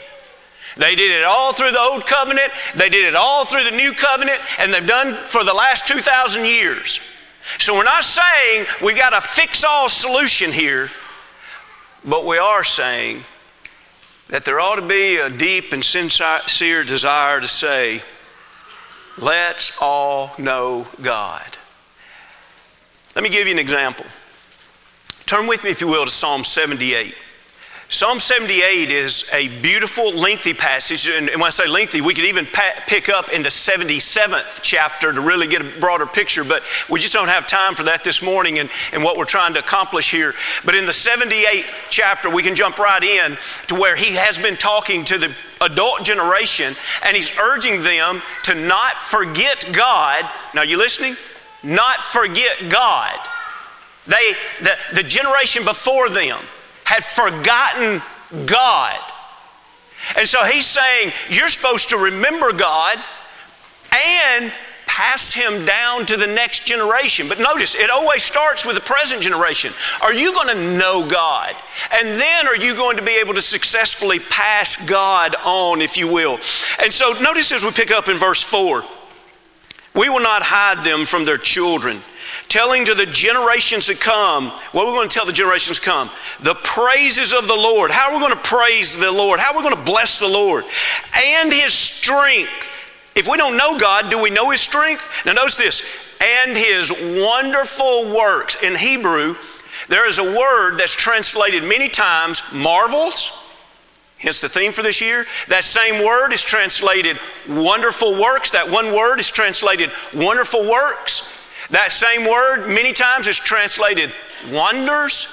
They 0.76 0.94
did 0.94 1.18
it 1.18 1.24
all 1.24 1.54
through 1.54 1.70
the 1.70 1.80
Old 1.80 2.04
Covenant, 2.04 2.52
they 2.76 2.90
did 2.90 3.06
it 3.06 3.14
all 3.14 3.46
through 3.46 3.64
the 3.64 3.70
New 3.70 3.92
Covenant, 3.92 4.38
and 4.58 4.72
they've 4.72 4.86
done 4.86 5.14
for 5.24 5.44
the 5.44 5.54
last 5.54 5.88
2,000 5.88 6.44
years. 6.44 7.00
So 7.58 7.74
we're 7.74 7.84
not 7.84 8.04
saying 8.04 8.66
we've 8.82 8.98
got 8.98 9.14
a 9.14 9.20
fix 9.22 9.64
all 9.64 9.88
solution 9.88 10.52
here, 10.52 10.90
but 12.04 12.26
we 12.26 12.36
are 12.36 12.64
saying 12.64 13.24
that 14.32 14.46
there 14.46 14.58
ought 14.58 14.76
to 14.76 14.82
be 14.82 15.18
a 15.18 15.28
deep 15.28 15.74
and 15.74 15.84
sincere 15.84 16.84
desire 16.84 17.38
to 17.38 17.46
say, 17.46 18.00
let's 19.18 19.76
all 19.78 20.32
know 20.38 20.86
God. 21.02 21.58
Let 23.14 23.22
me 23.22 23.28
give 23.28 23.46
you 23.46 23.52
an 23.52 23.58
example. 23.58 24.06
Turn 25.26 25.46
with 25.46 25.62
me, 25.64 25.68
if 25.68 25.82
you 25.82 25.86
will, 25.86 26.06
to 26.06 26.10
Psalm 26.10 26.44
78. 26.44 27.14
Psalm 27.92 28.18
78 28.20 28.90
is 28.90 29.28
a 29.34 29.48
beautiful, 29.60 30.12
lengthy 30.12 30.54
passage. 30.54 31.06
And 31.10 31.28
when 31.28 31.42
I 31.42 31.50
say 31.50 31.66
lengthy, 31.68 32.00
we 32.00 32.14
could 32.14 32.24
even 32.24 32.46
pick 32.86 33.10
up 33.10 33.30
in 33.34 33.42
the 33.42 33.50
77th 33.50 34.60
chapter 34.62 35.12
to 35.12 35.20
really 35.20 35.46
get 35.46 35.60
a 35.60 35.78
broader 35.78 36.06
picture, 36.06 36.42
but 36.42 36.62
we 36.88 37.00
just 37.00 37.12
don't 37.12 37.28
have 37.28 37.46
time 37.46 37.74
for 37.74 37.82
that 37.82 38.02
this 38.02 38.22
morning 38.22 38.60
and, 38.60 38.70
and 38.94 39.04
what 39.04 39.18
we're 39.18 39.26
trying 39.26 39.52
to 39.52 39.60
accomplish 39.60 40.10
here. 40.10 40.32
But 40.64 40.74
in 40.74 40.86
the 40.86 40.92
78th 40.92 41.66
chapter, 41.90 42.30
we 42.30 42.42
can 42.42 42.54
jump 42.54 42.78
right 42.78 43.04
in 43.04 43.36
to 43.66 43.74
where 43.74 43.94
he 43.94 44.14
has 44.14 44.38
been 44.38 44.56
talking 44.56 45.04
to 45.04 45.18
the 45.18 45.30
adult 45.60 46.02
generation 46.02 46.74
and 47.04 47.14
he's 47.14 47.36
urging 47.38 47.82
them 47.82 48.22
to 48.44 48.54
not 48.54 48.94
forget 48.94 49.68
God. 49.70 50.24
Now, 50.54 50.62
you 50.62 50.78
listening? 50.78 51.14
Not 51.62 51.98
forget 51.98 52.70
God. 52.70 53.18
They, 54.06 54.32
the, 54.62 54.78
the 54.94 55.02
generation 55.02 55.66
before 55.66 56.08
them, 56.08 56.38
had 56.92 57.04
forgotten 57.04 58.02
God. 58.44 59.00
And 60.18 60.28
so 60.28 60.44
he's 60.44 60.66
saying, 60.66 61.12
You're 61.30 61.48
supposed 61.48 61.88
to 61.90 61.96
remember 61.96 62.52
God 62.52 63.02
and 63.92 64.52
pass 64.86 65.32
him 65.32 65.64
down 65.64 66.04
to 66.04 66.18
the 66.18 66.26
next 66.26 66.66
generation. 66.66 67.28
But 67.28 67.38
notice, 67.38 67.74
it 67.74 67.88
always 67.88 68.22
starts 68.22 68.66
with 68.66 68.74
the 68.74 68.82
present 68.82 69.22
generation. 69.22 69.72
Are 70.02 70.12
you 70.12 70.34
going 70.34 70.48
to 70.48 70.76
know 70.76 71.08
God? 71.08 71.56
And 71.92 72.08
then 72.08 72.46
are 72.46 72.56
you 72.56 72.74
going 72.74 72.98
to 72.98 73.02
be 73.02 73.12
able 73.12 73.32
to 73.32 73.40
successfully 73.40 74.18
pass 74.18 74.76
God 74.86 75.34
on, 75.46 75.80
if 75.80 75.96
you 75.96 76.12
will? 76.12 76.38
And 76.78 76.92
so 76.92 77.14
notice 77.22 77.52
as 77.52 77.64
we 77.64 77.70
pick 77.70 77.90
up 77.90 78.08
in 78.08 78.18
verse 78.18 78.42
4 78.42 78.84
we 79.94 80.08
will 80.08 80.20
not 80.22 80.42
hide 80.42 80.84
them 80.86 81.04
from 81.04 81.26
their 81.26 81.36
children 81.36 82.00
telling 82.52 82.84
to 82.84 82.94
the 82.94 83.06
generations 83.06 83.86
to 83.86 83.94
come, 83.94 84.48
what 84.72 84.86
we're 84.86 84.92
we 84.92 84.98
going 84.98 85.08
to 85.08 85.14
tell 85.14 85.24
the 85.24 85.32
generations 85.32 85.78
to 85.78 85.84
come? 85.84 86.10
The 86.40 86.54
praises 86.56 87.32
of 87.32 87.48
the 87.48 87.54
Lord. 87.54 87.90
How 87.90 88.10
are 88.10 88.14
we 88.14 88.20
going 88.20 88.36
to 88.36 88.48
praise 88.48 88.98
the 88.98 89.10
Lord? 89.10 89.40
How 89.40 89.52
are 89.52 89.56
we 89.56 89.62
going 89.62 89.74
to 89.76 89.90
bless 89.90 90.18
the 90.18 90.28
Lord? 90.28 90.64
And 91.16 91.50
His 91.50 91.72
strength. 91.72 92.70
If 93.16 93.26
we 93.26 93.38
don't 93.38 93.56
know 93.56 93.78
God, 93.78 94.10
do 94.10 94.20
we 94.20 94.28
know 94.28 94.50
His 94.50 94.60
strength? 94.60 95.08
Now, 95.24 95.32
notice 95.32 95.56
this 95.56 95.82
and 96.20 96.54
His 96.54 96.92
wonderful 96.92 98.14
works. 98.14 98.62
In 98.62 98.76
Hebrew, 98.76 99.34
there 99.88 100.06
is 100.06 100.18
a 100.18 100.24
word 100.24 100.76
that's 100.76 100.94
translated 100.94 101.64
many 101.64 101.88
times 101.88 102.42
marvels. 102.52 103.32
Hence 104.18 104.40
the 104.40 104.48
theme 104.48 104.72
for 104.72 104.82
this 104.82 105.00
year. 105.00 105.24
That 105.48 105.64
same 105.64 106.04
word 106.04 106.32
is 106.32 106.42
translated 106.42 107.18
wonderful 107.48 108.20
works. 108.20 108.50
That 108.50 108.70
one 108.70 108.94
word 108.94 109.20
is 109.20 109.30
translated 109.30 109.90
wonderful 110.14 110.70
works. 110.70 111.31
That 111.72 111.90
same 111.90 112.28
word 112.28 112.68
many 112.68 112.92
times 112.92 113.26
is 113.26 113.38
translated 113.38 114.12
wonders, 114.52 115.26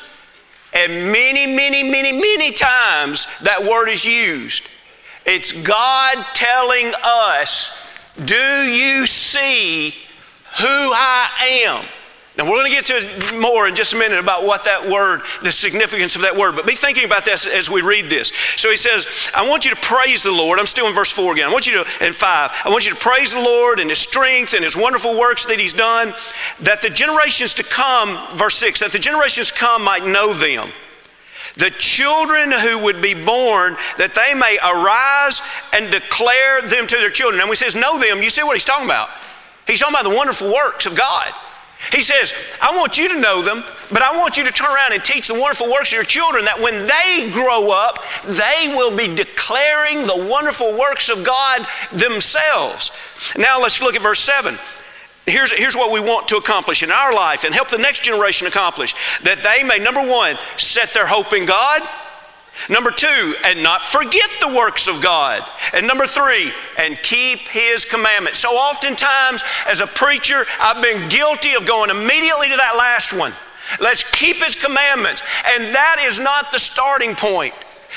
and 0.73 1.11
many, 1.11 1.45
many, 1.45 1.83
many, 1.83 2.13
many 2.13 2.53
times 2.53 3.27
that 3.41 3.63
word 3.63 3.89
is 3.89 4.05
used. 4.05 4.63
It's 5.25 5.51
God 5.51 6.25
telling 6.33 6.93
us, 7.03 7.85
Do 8.23 8.35
you 8.35 9.05
see 9.05 9.89
who 10.59 10.65
I 10.67 11.29
am? 11.65 11.85
Now, 12.39 12.45
we're 12.45 12.57
going 12.57 12.71
to 12.71 12.77
get 12.77 12.85
to 12.85 13.37
more 13.37 13.67
in 13.67 13.75
just 13.75 13.91
a 13.91 13.97
minute 13.97 14.17
about 14.17 14.45
what 14.45 14.63
that 14.63 14.89
word, 14.89 15.23
the 15.43 15.51
significance 15.51 16.15
of 16.15 16.21
that 16.21 16.37
word, 16.37 16.55
but 16.55 16.65
be 16.65 16.73
thinking 16.73 17.03
about 17.03 17.25
this 17.25 17.45
as 17.45 17.69
we 17.69 17.81
read 17.81 18.09
this. 18.09 18.31
So 18.55 18.69
he 18.69 18.77
says, 18.77 19.07
I 19.33 19.45
want 19.45 19.65
you 19.65 19.71
to 19.71 19.81
praise 19.81 20.23
the 20.23 20.31
Lord. 20.31 20.57
I'm 20.57 20.65
still 20.65 20.87
in 20.87 20.93
verse 20.93 21.11
4 21.11 21.33
again. 21.33 21.49
I 21.49 21.51
want 21.51 21.67
you 21.67 21.83
to, 21.83 22.05
in 22.05 22.13
5, 22.13 22.61
I 22.63 22.69
want 22.69 22.87
you 22.87 22.93
to 22.93 22.99
praise 22.99 23.33
the 23.33 23.41
Lord 23.41 23.81
and 23.81 23.89
his 23.89 23.99
strength 23.99 24.53
and 24.53 24.63
his 24.63 24.77
wonderful 24.77 25.19
works 25.19 25.47
that 25.47 25.59
he's 25.59 25.73
done, 25.73 26.13
that 26.61 26.81
the 26.81 26.89
generations 26.89 27.53
to 27.55 27.63
come, 27.63 28.37
verse 28.37 28.55
6, 28.55 28.79
that 28.79 28.93
the 28.93 28.99
generations 28.99 29.51
to 29.51 29.55
come 29.55 29.83
might 29.83 30.05
know 30.05 30.33
them. 30.33 30.69
The 31.57 31.71
children 31.71 32.53
who 32.53 32.79
would 32.79 33.01
be 33.01 33.15
born, 33.15 33.75
that 33.97 34.15
they 34.15 34.33
may 34.33 34.57
arise 34.63 35.41
and 35.73 35.91
declare 35.91 36.61
them 36.61 36.87
to 36.87 36.95
their 36.95 37.11
children. 37.11 37.41
And 37.41 37.49
when 37.49 37.57
he 37.57 37.61
says 37.65 37.75
know 37.75 37.99
them, 37.99 38.23
you 38.23 38.29
see 38.29 38.43
what 38.43 38.53
he's 38.53 38.63
talking 38.63 38.85
about. 38.85 39.09
He's 39.67 39.81
talking 39.81 39.93
about 39.93 40.09
the 40.09 40.15
wonderful 40.15 40.53
works 40.53 40.85
of 40.85 40.95
God. 40.95 41.33
He 41.93 42.01
says, 42.01 42.33
I 42.61 42.75
want 42.75 42.97
you 42.97 43.07
to 43.07 43.19
know 43.19 43.41
them, 43.41 43.63
but 43.89 44.01
I 44.01 44.15
want 44.17 44.37
you 44.37 44.43
to 44.43 44.51
turn 44.51 44.69
around 44.69 44.93
and 44.93 45.03
teach 45.03 45.27
the 45.27 45.39
wonderful 45.39 45.71
works 45.71 45.89
of 45.89 45.93
your 45.93 46.03
children 46.03 46.45
that 46.45 46.59
when 46.59 46.85
they 46.85 47.31
grow 47.31 47.71
up, 47.71 48.03
they 48.25 48.73
will 48.75 48.95
be 48.95 49.13
declaring 49.15 50.05
the 50.05 50.27
wonderful 50.29 50.77
works 50.77 51.09
of 51.09 51.23
God 51.23 51.65
themselves. 51.93 52.91
Now 53.37 53.61
let's 53.61 53.81
look 53.81 53.95
at 53.95 54.01
verse 54.01 54.19
7. 54.19 54.57
Here's, 55.25 55.51
here's 55.51 55.75
what 55.75 55.91
we 55.91 55.99
want 55.99 56.27
to 56.29 56.37
accomplish 56.37 56.83
in 56.83 56.91
our 56.91 57.13
life 57.13 57.43
and 57.43 57.53
help 57.53 57.69
the 57.69 57.77
next 57.77 58.03
generation 58.03 58.45
accomplish 58.45 58.93
that 59.21 59.41
they 59.41 59.63
may, 59.63 59.79
number 59.79 60.05
one, 60.05 60.37
set 60.57 60.93
their 60.93 61.05
hope 61.05 61.33
in 61.33 61.45
God. 61.45 61.87
Number 62.67 62.91
two, 62.91 63.35
and 63.45 63.63
not 63.63 63.81
forget 63.81 64.29
the 64.41 64.53
works 64.53 64.87
of 64.87 65.01
God. 65.01 65.47
And 65.73 65.87
number 65.87 66.05
three, 66.05 66.51
and 66.77 67.01
keep 67.01 67.39
His 67.39 67.85
commandments. 67.85 68.39
So 68.39 68.49
oftentimes, 68.49 69.43
as 69.67 69.81
a 69.81 69.87
preacher, 69.87 70.43
I've 70.59 70.83
been 70.83 71.07
guilty 71.09 71.53
of 71.53 71.65
going 71.65 71.89
immediately 71.89 72.49
to 72.49 72.57
that 72.57 72.75
last 72.77 73.13
one. 73.13 73.33
Let's 73.79 74.03
keep 74.11 74.37
His 74.37 74.55
commandments. 74.55 75.23
And 75.55 75.73
that 75.73 76.03
is 76.03 76.19
not 76.19 76.51
the 76.51 76.59
starting 76.59 77.15
point. 77.15 77.53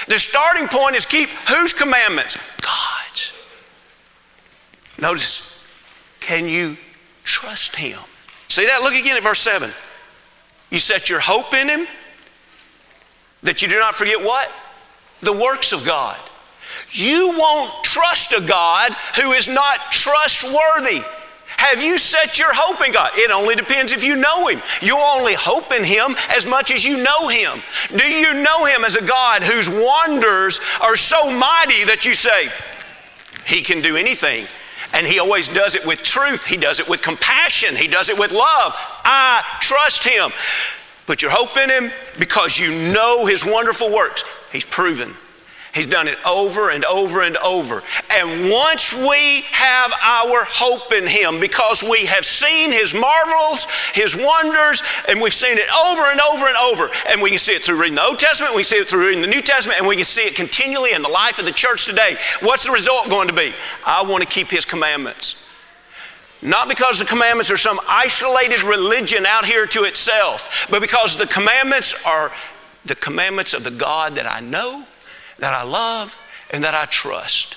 The 0.06 0.18
starting 0.18 0.68
point 0.68 0.97
is 0.97 1.06
keep 1.06 1.28
whose 1.49 1.73
commandments? 1.73 2.37
God's. 2.61 3.32
Notice, 4.99 5.66
can 6.21 6.47
you 6.47 6.76
trust 7.25 7.75
Him? 7.75 7.99
See 8.49 8.66
that? 8.66 8.82
Look 8.82 8.94
again 8.94 9.16
at 9.16 9.23
verse 9.23 9.40
7. 9.40 9.71
You 10.71 10.78
set 10.78 11.11
your 11.11 11.21
hope 11.21 11.52
in 11.52 11.68
Him 11.68 11.87
that 13.42 13.62
you 13.62 13.68
do 13.68 13.78
not 13.78 13.94
forget 13.94 14.22
what? 14.22 14.50
The 15.20 15.32
works 15.32 15.72
of 15.72 15.84
God. 15.84 16.18
You 16.90 17.34
won't 17.38 17.84
trust 17.84 18.32
a 18.32 18.40
God 18.40 18.92
who 19.20 19.32
is 19.32 19.49
not 19.49 19.92
trustworthy. 19.92 21.02
Have 21.56 21.82
you 21.82 21.96
set 21.96 22.38
your 22.38 22.52
hope 22.52 22.84
in 22.84 22.92
God? 22.92 23.12
It 23.14 23.30
only 23.30 23.54
depends 23.54 23.92
if 23.92 24.02
you 24.02 24.16
know 24.16 24.49
Him. 24.49 24.61
You 24.80 24.99
only 24.99 25.34
hope 25.34 25.70
in 25.70 25.84
Him 25.84 26.16
as 26.30 26.44
much 26.44 26.72
as 26.72 26.84
you 26.84 27.02
know 27.02 27.28
Him. 27.28 27.62
Do 27.94 28.04
you 28.04 28.34
know 28.34 28.64
Him 28.64 28.84
as 28.84 28.96
a 28.96 29.04
God 29.04 29.42
whose 29.42 29.68
wonders 29.68 30.61
are 30.80 30.96
so 30.96 31.30
mighty 31.30 31.84
that 31.84 32.04
you 32.04 32.14
say, 32.14 32.49
He 33.46 33.62
can 33.62 33.80
do 33.80 33.96
anything? 33.96 34.46
And 34.92 35.06
He 35.06 35.20
always 35.20 35.49
does 35.49 35.75
it 35.75 35.87
with 35.87 36.02
truth, 36.02 36.44
He 36.44 36.56
does 36.56 36.80
it 36.80 36.88
with 36.88 37.00
compassion, 37.00 37.76
He 37.76 37.87
does 37.87 38.08
it 38.11 38.18
with 38.18 38.32
love. 38.32 38.72
I 39.04 39.42
trust 39.61 40.04
Him. 40.04 40.32
Put 41.12 41.21
your 41.21 41.31
hope 41.31 41.59
in 41.59 41.69
Him 41.69 41.90
because 42.19 42.59
you 42.59 42.71
know 42.90 43.26
His 43.26 43.45
wonderful 43.45 43.92
works. 43.92 44.25
He's 44.50 44.64
proven. 44.64 45.12
He's 45.75 45.87
done 45.87 46.09
it 46.09 46.16
over 46.25 46.71
and 46.71 46.87
over 46.87 47.21
and 47.21 47.37
over. 47.37 47.83
And 48.09 48.50
once 48.50 48.95
we 48.95 49.42
have 49.50 49.92
our 50.02 50.45
hope 50.45 50.90
in 50.90 51.07
Him, 51.07 51.38
because 51.38 51.83
we 51.83 52.07
have 52.07 52.25
seen 52.25 52.73
His 52.73 52.95
marvels, 52.95 53.66
His 53.92 54.16
wonders, 54.16 54.83
and 55.07 55.21
we've 55.21 55.35
seen 55.35 55.59
it 55.59 55.69
over 55.85 56.11
and 56.11 56.19
over 56.19 56.47
and 56.47 56.57
over, 56.57 56.88
and 57.11 57.21
we 57.21 57.28
can 57.28 57.38
see 57.38 57.52
it 57.52 57.62
through 57.62 57.78
reading 57.78 57.97
the 57.97 58.04
Old 58.04 58.19
Testament, 58.19 58.54
we 58.54 58.62
can 58.62 58.71
see 58.71 58.76
it 58.76 58.88
through 58.88 59.07
reading 59.07 59.21
the 59.21 59.28
New 59.28 59.42
Testament, 59.42 59.81
and 59.81 59.87
we 59.87 59.97
can 59.97 60.07
see 60.07 60.23
it 60.23 60.35
continually 60.35 60.95
in 60.95 61.02
the 61.02 61.11
life 61.11 61.38
of 61.38 61.45
the 61.45 61.52
church 61.52 61.85
today. 61.85 62.16
What's 62.40 62.64
the 62.64 62.73
result 62.73 63.11
going 63.11 63.28
to 63.28 63.35
be? 63.35 63.52
I 63.85 64.02
want 64.02 64.23
to 64.23 64.26
keep 64.26 64.49
His 64.49 64.64
commandments. 64.64 65.41
Not 66.42 66.68
because 66.68 66.99
the 66.99 67.04
commandments 67.04 67.50
are 67.52 67.56
some 67.56 67.78
isolated 67.88 68.64
religion 68.64 69.25
out 69.26 69.44
here 69.44 69.64
to 69.66 69.84
itself, 69.84 70.66
but 70.68 70.82
because 70.82 71.16
the 71.16 71.26
commandments 71.26 71.94
are 72.04 72.32
the 72.84 72.96
commandments 72.96 73.54
of 73.54 73.62
the 73.62 73.70
God 73.70 74.16
that 74.16 74.26
I 74.26 74.40
know, 74.40 74.84
that 75.38 75.54
I 75.54 75.62
love, 75.62 76.16
and 76.50 76.64
that 76.64 76.75
I 76.75 76.87
trust. 76.87 77.56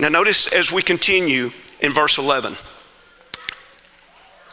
Now, 0.00 0.08
notice 0.08 0.52
as 0.52 0.72
we 0.72 0.82
continue 0.82 1.50
in 1.80 1.92
verse 1.92 2.18
11. 2.18 2.56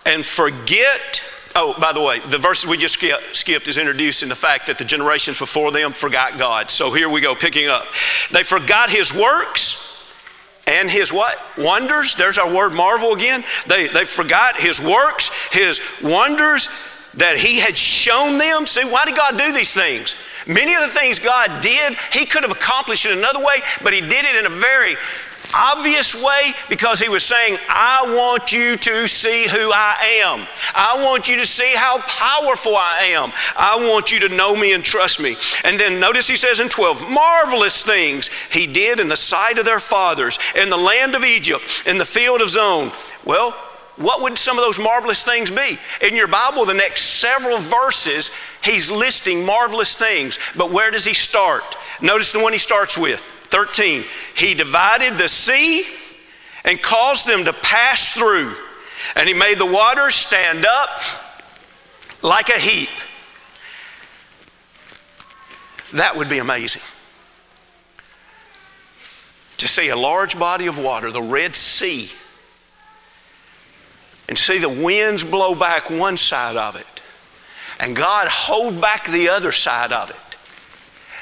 and 0.06 0.26
forget. 0.26 1.22
Oh, 1.56 1.76
by 1.80 1.94
the 1.94 2.02
way, 2.02 2.20
the 2.20 2.38
verses 2.38 2.68
we 2.68 2.78
just 2.78 3.04
skipped 3.34 3.68
is 3.68 3.78
introducing 3.78 4.30
the 4.30 4.36
fact 4.36 4.68
that 4.68 4.78
the 4.78 4.86
generations 4.86 5.38
before 5.38 5.72
them 5.72 5.94
forgot 5.94 6.38
God. 6.38 6.70
So 6.70 6.92
here 6.92 7.10
we 7.10 7.22
go, 7.22 7.36
picking 7.36 7.68
up. 7.68 7.86
They 8.32 8.44
forgot 8.44 8.90
his 8.90 9.14
works 9.14 9.89
and 10.70 10.90
his 10.90 11.12
what? 11.12 11.38
Wonders. 11.58 12.16
There's 12.16 12.38
our 12.38 12.54
word 12.54 12.74
marvel 12.74 13.14
again. 13.14 13.44
They, 13.68 13.88
they 13.88 14.06
forgot 14.06 14.56
his 14.56 14.80
works, 14.80 15.32
his 15.52 15.82
wonders 16.02 16.70
that 17.16 17.38
he 17.38 17.60
had 17.60 17.78
shown 17.78 18.38
them. 18.38 18.68
See, 18.68 18.86
why 18.86 19.06
did 19.06 19.16
God 19.16 19.38
do 19.38 19.52
these 19.52 19.74
things? 19.74 20.16
Many 20.48 20.74
of 20.76 20.82
the 20.82 20.88
things 20.88 21.20
God 21.20 21.62
did, 21.62 21.96
he 22.14 22.26
could 22.26 22.44
have 22.44 22.52
accomplished 22.52 23.06
in 23.06 23.18
another 23.18 23.40
way, 23.40 23.62
but 23.84 23.94
he 23.94 24.02
did 24.02 24.26
it 24.26 24.36
in 24.36 24.46
a 24.46 24.50
very 24.50 24.96
obvious 25.54 26.16
way 26.16 26.54
because 26.70 27.00
he 27.00 27.10
was 27.10 27.24
saying, 27.24 27.58
I 27.68 28.14
want 28.16 28.52
you 28.52 28.76
to 28.76 29.08
see 29.08 29.48
who 29.48 29.72
I 29.74 30.22
am. 30.24 30.48
I 30.74 31.02
want 31.04 31.28
you 31.28 31.38
to 31.38 31.46
see 31.46 31.72
how 31.76 32.00
powerful 32.02 32.76
I 32.76 33.10
am. 33.12 33.32
I 33.56 33.88
want 33.90 34.12
you 34.12 34.20
to 34.22 34.30
know 34.30 34.56
me 34.56 34.74
and 34.74 34.84
trust 34.84 35.20
me. 35.20 35.36
And 35.64 35.80
then 35.80 36.00
notice 36.00 36.28
he 36.28 36.36
says 36.36 36.60
in 36.60 36.70
12, 36.70 37.10
marvelous 37.10 37.84
things 37.84 38.30
he 38.52 38.68
did 38.68 39.00
in 39.00 39.08
the 39.08 39.16
sight 39.16 39.58
of 39.58 39.66
their 39.66 39.80
fathers, 39.80 40.38
in 40.56 40.70
the 40.70 40.78
land 40.78 41.16
of 41.16 41.24
Egypt, 41.24 41.84
in 41.86 41.98
the 41.98 42.06
field 42.06 42.42
of 42.42 42.50
Zoan. 42.50 42.92
Well, 43.26 43.52
what 43.98 44.22
would 44.22 44.38
some 44.38 44.58
of 44.58 44.64
those 44.64 44.80
marvelous 44.80 45.24
things 45.24 45.52
be? 45.52 45.78
In 46.02 46.16
your 46.16 46.28
Bible, 46.28 46.64
the 46.64 46.74
next 46.74 47.02
several 47.20 47.58
verses, 47.58 48.32
he's 48.64 48.90
listing 48.90 49.46
marvelous 49.46 49.96
things. 49.98 50.40
But 50.56 50.72
where 50.72 50.90
does 50.90 51.04
he 51.04 51.14
start? 51.14 51.76
Notice 52.02 52.32
the 52.32 52.40
one 52.40 52.54
he 52.54 52.60
starts 52.60 52.98
with 52.98 53.30
13. 53.50 54.04
He 54.36 54.54
divided 54.54 55.18
the 55.18 55.28
sea 55.28 55.86
and 56.66 56.82
caused 56.82 57.28
them 57.28 57.46
to 57.46 57.54
pass 57.54 58.14
through, 58.14 58.54
and 59.16 59.28
he 59.28 59.34
made 59.34 59.58
the 59.58 59.66
waters 59.66 60.16
stand 60.16 60.66
up 60.66 61.02
like 62.22 62.50
a 62.50 62.60
heap. 62.60 62.90
That 65.94 66.16
would 66.16 66.30
be 66.30 66.38
amazing. 66.38 66.84
To 69.58 69.68
see 69.68 69.90
a 69.90 69.96
large 69.96 70.38
body 70.38 70.68
of 70.68 70.78
water, 70.78 71.12
the 71.12 71.22
Red 71.22 71.56
Sea, 71.56 72.10
and 74.28 74.38
see 74.38 74.60
the 74.60 74.70
winds 74.70 75.24
blow 75.24 75.56
back 75.56 75.90
one 75.90 76.16
side 76.16 76.56
of 76.56 76.76
it, 76.76 77.04
and 77.80 77.96
God 77.96 78.28
hold 78.30 78.80
back 78.80 79.08
the 79.08 79.30
other 79.30 79.52
side 79.52 79.92
of 79.92 80.12
it. 80.12 80.29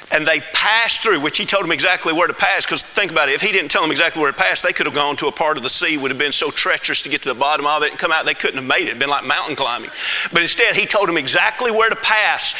And 0.10 0.26
they 0.26 0.40
passed 0.54 1.04
through, 1.04 1.20
which 1.20 1.38
he 1.38 1.46
told 1.46 1.66
them 1.66 1.72
exactly 1.72 2.14
where 2.14 2.28
to 2.28 2.34
pass. 2.34 2.66
Because 2.66 2.82
think 2.82 3.12
about 3.12 3.28
it, 3.28 3.36
if 3.36 3.42
he 3.42 3.52
didn't 3.52 3.72
tell 3.72 3.82
them 3.82 3.92
exactly 3.92 4.22
where 4.22 4.32
to 4.32 4.38
pass, 4.38 4.62
they 4.62 4.72
could 4.72 4.86
have 4.86 4.96
gone 4.96 5.18
to 5.18 5.28
a 5.28 5.32
part 5.32 5.58
of 5.58 5.64
the 5.64 5.70
sea, 5.70 5.98
would 5.98 6.12
have 6.12 6.18
been 6.18 6.32
so 6.32 6.50
treacherous 6.50 7.02
to 7.02 7.10
get 7.10 7.24
to 7.24 7.30
the 7.30 7.36
bottom 7.36 7.66
of 7.66 7.84
it 7.84 7.92
and 7.92 8.00
come 8.00 8.12
out, 8.12 8.26
they 8.26 8.34
couldn't 8.34 8.58
have 8.58 8.66
made 8.66 8.84
it. 8.84 8.88
It'd 8.88 9.00
been 9.00 9.10
like 9.10 9.26
mountain 9.26 9.56
climbing. 9.56 9.90
But 10.32 10.42
instead, 10.42 10.76
he 10.76 10.86
told 10.86 11.10
them 11.10 11.18
exactly 11.18 11.72
where 11.72 11.90
to 11.90 11.96
pass 11.96 12.56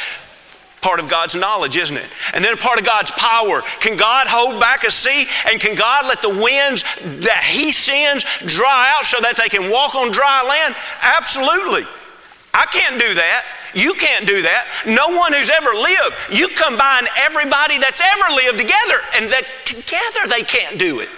part 0.80 1.00
of 1.00 1.08
God's 1.08 1.34
knowledge, 1.34 1.76
isn't 1.76 1.96
it? 1.96 2.06
And 2.34 2.44
then 2.44 2.56
part 2.56 2.78
of 2.78 2.84
God's 2.84 3.10
power. 3.12 3.62
Can 3.80 3.96
God 3.96 4.26
hold 4.28 4.60
back 4.60 4.84
a 4.84 4.90
sea? 4.90 5.26
And 5.50 5.60
can 5.60 5.74
God 5.74 6.06
let 6.06 6.22
the 6.22 6.28
winds 6.28 6.84
that 7.02 7.44
He 7.44 7.70
sends 7.70 8.24
dry 8.46 8.94
out 8.96 9.06
so 9.06 9.20
that 9.20 9.36
they 9.36 9.48
can 9.48 9.70
walk 9.70 9.94
on 9.94 10.12
dry 10.12 10.42
land? 10.42 10.76
Absolutely. 11.02 11.82
I 12.54 12.66
can't 12.66 12.98
do 12.98 13.14
that. 13.14 13.44
You 13.74 13.94
can't 13.94 14.26
do 14.26 14.42
that. 14.42 14.66
No 14.86 15.08
one 15.08 15.32
who's 15.32 15.50
ever 15.50 15.72
lived. 15.74 16.16
You 16.32 16.48
combine 16.48 17.06
everybody 17.16 17.78
that's 17.78 18.00
ever 18.00 18.34
lived 18.34 18.58
together, 18.58 19.00
and 19.16 19.30
that 19.30 19.44
together 19.64 20.26
they 20.28 20.42
can't 20.42 20.78
do 20.78 21.00
it. 21.00 21.08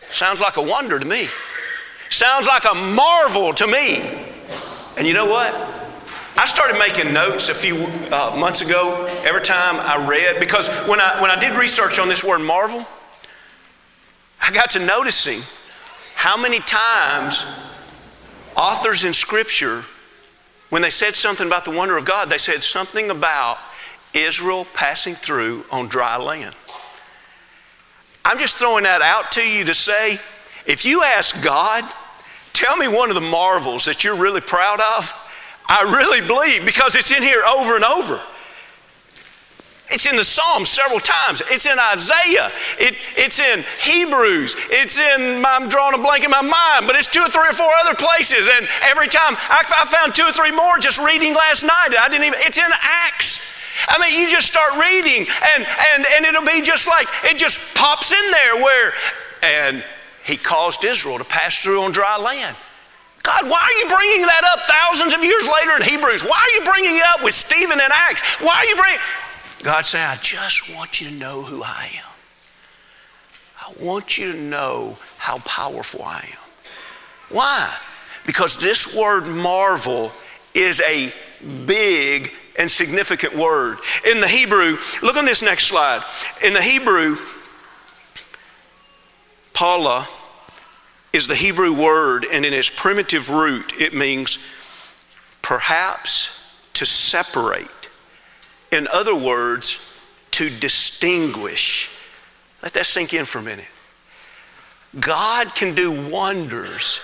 Sounds 0.00 0.40
like 0.40 0.56
a 0.56 0.62
wonder 0.62 0.98
to 0.98 1.04
me. 1.04 1.28
Sounds 2.10 2.46
like 2.46 2.64
a 2.70 2.74
marvel 2.74 3.52
to 3.54 3.66
me. 3.66 4.02
And 4.98 5.06
you 5.06 5.14
know 5.14 5.26
what? 5.26 5.54
I 6.36 6.46
started 6.46 6.78
making 6.78 7.12
notes 7.12 7.48
a 7.48 7.54
few 7.54 7.86
uh, 8.10 8.36
months 8.38 8.62
ago 8.62 9.06
every 9.24 9.42
time 9.42 9.76
I 9.76 10.06
read, 10.06 10.40
because 10.40 10.68
when 10.88 11.00
I, 11.00 11.20
when 11.20 11.30
I 11.30 11.38
did 11.38 11.56
research 11.56 11.98
on 11.98 12.08
this 12.08 12.24
word 12.24 12.40
marvel, 12.40 12.86
I 14.40 14.50
got 14.50 14.70
to 14.70 14.78
noticing 14.78 15.40
how 16.14 16.36
many 16.36 16.58
times 16.60 17.44
authors 18.56 19.04
in 19.04 19.14
Scripture, 19.14 19.84
when 20.72 20.80
they 20.80 20.88
said 20.88 21.14
something 21.14 21.46
about 21.46 21.66
the 21.66 21.70
wonder 21.70 21.98
of 21.98 22.06
God, 22.06 22.30
they 22.30 22.38
said 22.38 22.62
something 22.62 23.10
about 23.10 23.58
Israel 24.14 24.66
passing 24.72 25.14
through 25.14 25.66
on 25.70 25.86
dry 25.86 26.16
land. 26.16 26.54
I'm 28.24 28.38
just 28.38 28.56
throwing 28.56 28.84
that 28.84 29.02
out 29.02 29.32
to 29.32 29.46
you 29.46 29.66
to 29.66 29.74
say 29.74 30.18
if 30.64 30.86
you 30.86 31.02
ask 31.02 31.42
God, 31.44 31.84
tell 32.54 32.78
me 32.78 32.88
one 32.88 33.10
of 33.10 33.14
the 33.14 33.20
marvels 33.20 33.84
that 33.84 34.02
you're 34.02 34.16
really 34.16 34.40
proud 34.40 34.80
of, 34.80 35.12
I 35.68 35.82
really 35.94 36.26
believe 36.26 36.64
because 36.64 36.96
it's 36.96 37.10
in 37.10 37.22
here 37.22 37.42
over 37.44 37.76
and 37.76 37.84
over. 37.84 38.18
It's 39.92 40.06
in 40.06 40.16
the 40.16 40.24
Psalms 40.24 40.68
several 40.68 41.00
times. 41.00 41.42
It's 41.50 41.66
in 41.66 41.78
Isaiah. 41.78 42.50
It, 42.78 42.96
it's 43.16 43.38
in 43.38 43.64
Hebrews. 43.82 44.56
It's 44.70 44.98
in, 44.98 45.44
I'm 45.44 45.68
drawing 45.68 45.94
a 45.94 46.02
blank 46.02 46.24
in 46.24 46.30
my 46.30 46.40
mind, 46.42 46.86
but 46.86 46.96
it's 46.96 47.06
two 47.06 47.20
or 47.20 47.28
three 47.28 47.48
or 47.48 47.52
four 47.52 47.70
other 47.80 47.94
places. 47.94 48.48
And 48.50 48.68
every 48.82 49.08
time, 49.08 49.36
I, 49.38 49.64
I 49.76 49.86
found 49.86 50.14
two 50.14 50.24
or 50.24 50.32
three 50.32 50.50
more 50.50 50.78
just 50.78 50.98
reading 50.98 51.34
last 51.34 51.62
night. 51.62 51.94
I 51.98 52.08
didn't 52.08 52.24
even, 52.24 52.38
it's 52.42 52.58
in 52.58 52.70
Acts. 52.82 53.52
I 53.88 53.98
mean, 53.98 54.18
you 54.18 54.30
just 54.30 54.46
start 54.46 54.72
reading 54.78 55.26
and, 55.54 55.66
and, 55.94 56.06
and 56.14 56.24
it'll 56.26 56.46
be 56.46 56.62
just 56.62 56.86
like, 56.86 57.08
it 57.24 57.36
just 57.36 57.74
pops 57.74 58.12
in 58.12 58.30
there 58.30 58.56
where, 58.56 58.92
and 59.42 59.84
he 60.24 60.36
caused 60.36 60.84
Israel 60.84 61.18
to 61.18 61.24
pass 61.24 61.58
through 61.58 61.82
on 61.82 61.92
dry 61.92 62.16
land. 62.18 62.56
God, 63.22 63.48
why 63.48 63.62
are 63.62 63.78
you 63.78 63.94
bringing 63.94 64.26
that 64.26 64.42
up 64.52 64.66
thousands 64.66 65.14
of 65.14 65.22
years 65.22 65.46
later 65.46 65.76
in 65.76 65.82
Hebrews? 65.82 66.24
Why 66.24 66.36
are 66.36 66.58
you 66.58 66.64
bringing 66.70 66.96
it 66.96 67.04
up 67.06 67.22
with 67.22 67.34
Stephen 67.34 67.80
and 67.80 67.92
Acts? 67.92 68.40
Why 68.40 68.56
are 68.56 68.66
you 68.66 68.76
bringing 68.76 69.00
God 69.62 69.86
saying, 69.86 70.06
I 70.06 70.16
just 70.16 70.74
want 70.74 71.00
you 71.00 71.08
to 71.08 71.14
know 71.14 71.42
who 71.42 71.62
I 71.62 71.90
am. 71.94 72.10
I 73.60 73.84
want 73.84 74.18
you 74.18 74.32
to 74.32 74.38
know 74.38 74.98
how 75.18 75.38
powerful 75.38 76.02
I 76.02 76.18
am. 76.18 76.38
Why? 77.30 77.74
Because 78.26 78.56
this 78.58 78.94
word 78.96 79.26
marvel 79.26 80.12
is 80.54 80.80
a 80.80 81.12
big 81.64 82.32
and 82.56 82.70
significant 82.70 83.34
word. 83.34 83.78
In 84.08 84.20
the 84.20 84.28
Hebrew, 84.28 84.78
look 85.02 85.16
on 85.16 85.24
this 85.24 85.42
next 85.42 85.64
slide. 85.64 86.02
In 86.44 86.52
the 86.52 86.62
Hebrew, 86.62 87.16
Pala 89.52 90.08
is 91.12 91.26
the 91.26 91.34
Hebrew 91.34 91.72
word, 91.72 92.26
and 92.30 92.44
in 92.44 92.52
its 92.52 92.70
primitive 92.70 93.30
root, 93.30 93.72
it 93.78 93.94
means 93.94 94.38
perhaps 95.40 96.30
to 96.74 96.86
separate. 96.86 97.68
In 98.72 98.88
other 98.88 99.14
words, 99.14 99.78
to 100.32 100.48
distinguish. 100.48 101.90
Let 102.62 102.72
that 102.72 102.86
sink 102.86 103.14
in 103.14 103.26
for 103.26 103.38
a 103.38 103.42
minute. 103.42 103.66
God 104.98 105.54
can 105.54 105.74
do 105.74 106.10
wonders 106.10 107.00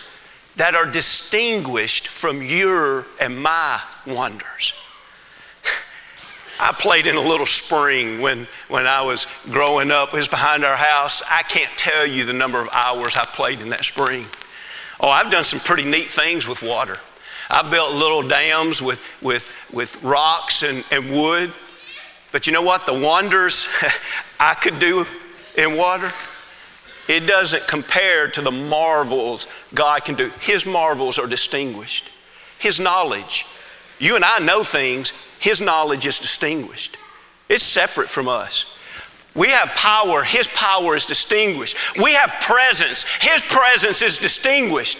that 0.57 0.75
are 0.75 0.87
distinguished 0.87 2.09
from 2.09 2.43
your 2.43 3.07
and 3.21 3.41
my 3.41 3.81
wonders. 4.07 4.73
I 6.61 6.73
played 6.73 7.07
in 7.07 7.15
a 7.15 7.21
little 7.21 7.47
spring 7.47 8.21
when, 8.21 8.49
when 8.67 8.87
I 8.87 9.03
was 9.03 9.27
growing 9.45 9.93
up. 9.93 10.13
It 10.13 10.17
was 10.17 10.27
behind 10.27 10.65
our 10.65 10.77
house. 10.77 11.23
I 11.31 11.43
can't 11.43 11.71
tell 11.79 12.05
you 12.07 12.25
the 12.25 12.33
number 12.33 12.61
of 12.61 12.69
hours 12.73 13.17
I 13.17 13.25
played 13.25 13.61
in 13.61 13.69
that 13.69 13.85
spring. 13.85 14.25
Oh, 14.99 15.09
I've 15.09 15.31
done 15.31 15.45
some 15.45 15.61
pretty 15.61 15.85
neat 15.85 16.09
things 16.09 16.49
with 16.49 16.61
water. 16.61 16.99
I 17.51 17.69
built 17.69 17.95
little 17.95 18.23
dams 18.23 18.83
with, 18.83 19.03
with, 19.23 19.49
with 19.73 20.03
rocks 20.03 20.63
and, 20.63 20.85
and 20.91 21.11
wood. 21.11 21.53
But 22.31 22.47
you 22.47 22.53
know 22.53 22.63
what? 22.63 22.87
The 22.87 22.99
wonders 22.99 23.69
I 24.41 24.55
could 24.55 24.79
do 24.79 25.07
in 25.57 25.77
water, 25.77 26.13
it 27.09 27.21
doesn't 27.27 27.67
compare 27.67 28.29
to 28.29 28.43
the 28.43 28.51
marvels 28.51 29.47
God 29.75 30.05
can 30.05 30.15
do. 30.15 30.31
His 30.41 30.67
marvels 30.67 31.19
are 31.19 31.27
distinguished. 31.27 32.09
His 32.59 32.79
knowledge. 32.79 33.47
You 33.99 34.15
and 34.17 34.25
I 34.25 34.39
know 34.39 34.63
things, 34.63 35.13
His 35.41 35.61
knowledge 35.61 36.07
is 36.07 36.19
distinguished. 36.19 36.97
It's 37.49 37.65
separate 37.65 38.09
from 38.09 38.29
us. 38.29 38.67
We 39.35 39.49
have 39.49 39.71
power, 39.71 40.23
His 40.23 40.49
power 40.49 40.97
is 40.97 41.07
distinguished. 41.07 41.77
We 42.01 42.13
have 42.13 42.31
presence, 42.41 43.05
His 43.21 43.43
presence 43.43 44.03
is 44.03 44.19
distinguished. 44.19 44.99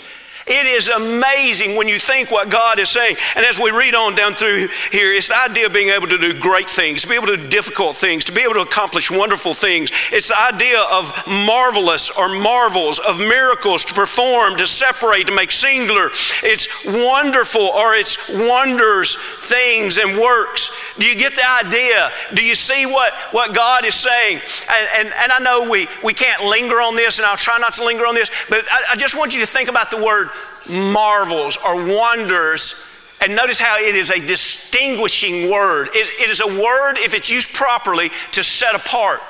It 0.49 0.67
is 0.67 0.89
amazing 0.89 1.77
when 1.77 1.89
you 1.89 1.99
think 1.99 2.31
what 2.31 2.49
God 2.49 2.79
is 2.79 2.89
saying. 2.89 3.17
And 3.37 3.45
as 3.45 3.59
we 3.59 3.71
read 3.71 3.95
on 3.95 4.15
down 4.15 4.35
through 4.35 4.69
here, 4.91 5.13
it's 5.13 5.29
the 5.29 5.39
idea 5.39 5.67
of 5.67 5.73
being 5.73 5.91
able 5.91 6.09
to 6.09 6.19
do 6.19 6.33
great 6.33 6.69
things, 6.69 7.03
to 7.03 7.09
be 7.09 7.15
able 7.15 7.27
to 7.27 7.37
do 7.37 7.49
difficult 7.49 7.97
things, 7.97 8.25
to 8.25 8.33
be 8.33 8.43
able 8.43 8.55
to 8.55 8.61
accomplish 8.61 9.11
wonderful 9.11 9.55
things. 9.55 9.91
It's 10.11 10.29
the 10.29 10.41
idea 10.41 10.81
of 10.91 11.13
marvelous 11.27 12.11
or 12.11 12.29
marvels, 12.29 12.99
of 12.99 13.19
miracles 13.19 13.85
to 13.87 13.95
perform, 13.95 14.57
to 14.57 14.67
separate, 14.67 15.27
to 15.27 15.35
make 15.35 15.51
singular. 15.51 16.11
It's 16.43 16.69
wonderful 16.85 17.63
or 17.63 17.95
it's 17.95 18.29
wonders, 18.29 19.17
things, 19.41 19.99
and 19.99 20.19
works. 20.19 20.71
Do 20.99 21.07
you 21.07 21.15
get 21.15 21.35
the 21.35 21.49
idea? 21.49 22.11
Do 22.35 22.45
you 22.45 22.55
see 22.55 22.87
what, 22.87 23.13
what 23.33 23.55
God 23.55 23.85
is 23.85 23.95
saying? 23.95 24.41
And, 24.69 24.89
and, 24.97 25.15
and 25.15 25.33
I 25.33 25.39
know 25.39 25.69
we, 25.69 25.89
we 26.03 26.15
can't 26.15 26.45
linger 26.45 26.81
on 26.81 26.97
this, 26.97 27.19
and 27.19 27.27
I'll 27.27 27.37
try 27.37 27.59
not 27.59 27.75
to 27.75 27.85
linger 27.85 28.07
on 28.07 28.15
this, 28.15 28.31
but 28.49 28.65
I, 28.71 28.93
I 28.93 28.97
just 28.97 29.17
want 29.17 29.35
you 29.35 29.41
to 29.41 29.47
think 29.47 29.69
about 29.69 29.91
the 29.91 30.03
word 30.03 30.31
marvels 30.69 31.57
or 31.65 31.77
wonders. 31.85 32.75
And 33.21 33.35
notice 33.35 33.59
how 33.59 33.79
it 33.79 33.95
is 33.95 34.11
a 34.11 34.21
distinguishing 34.21 35.51
word. 35.51 35.89
It, 35.93 36.09
it 36.21 36.31
is 36.31 36.41
a 36.41 36.47
word, 36.47 36.99
if 36.99 37.15
it's 37.15 37.31
used 37.31 37.53
properly, 37.53 38.11
to 38.33 38.43
set 38.45 38.75
apart. 38.75 39.21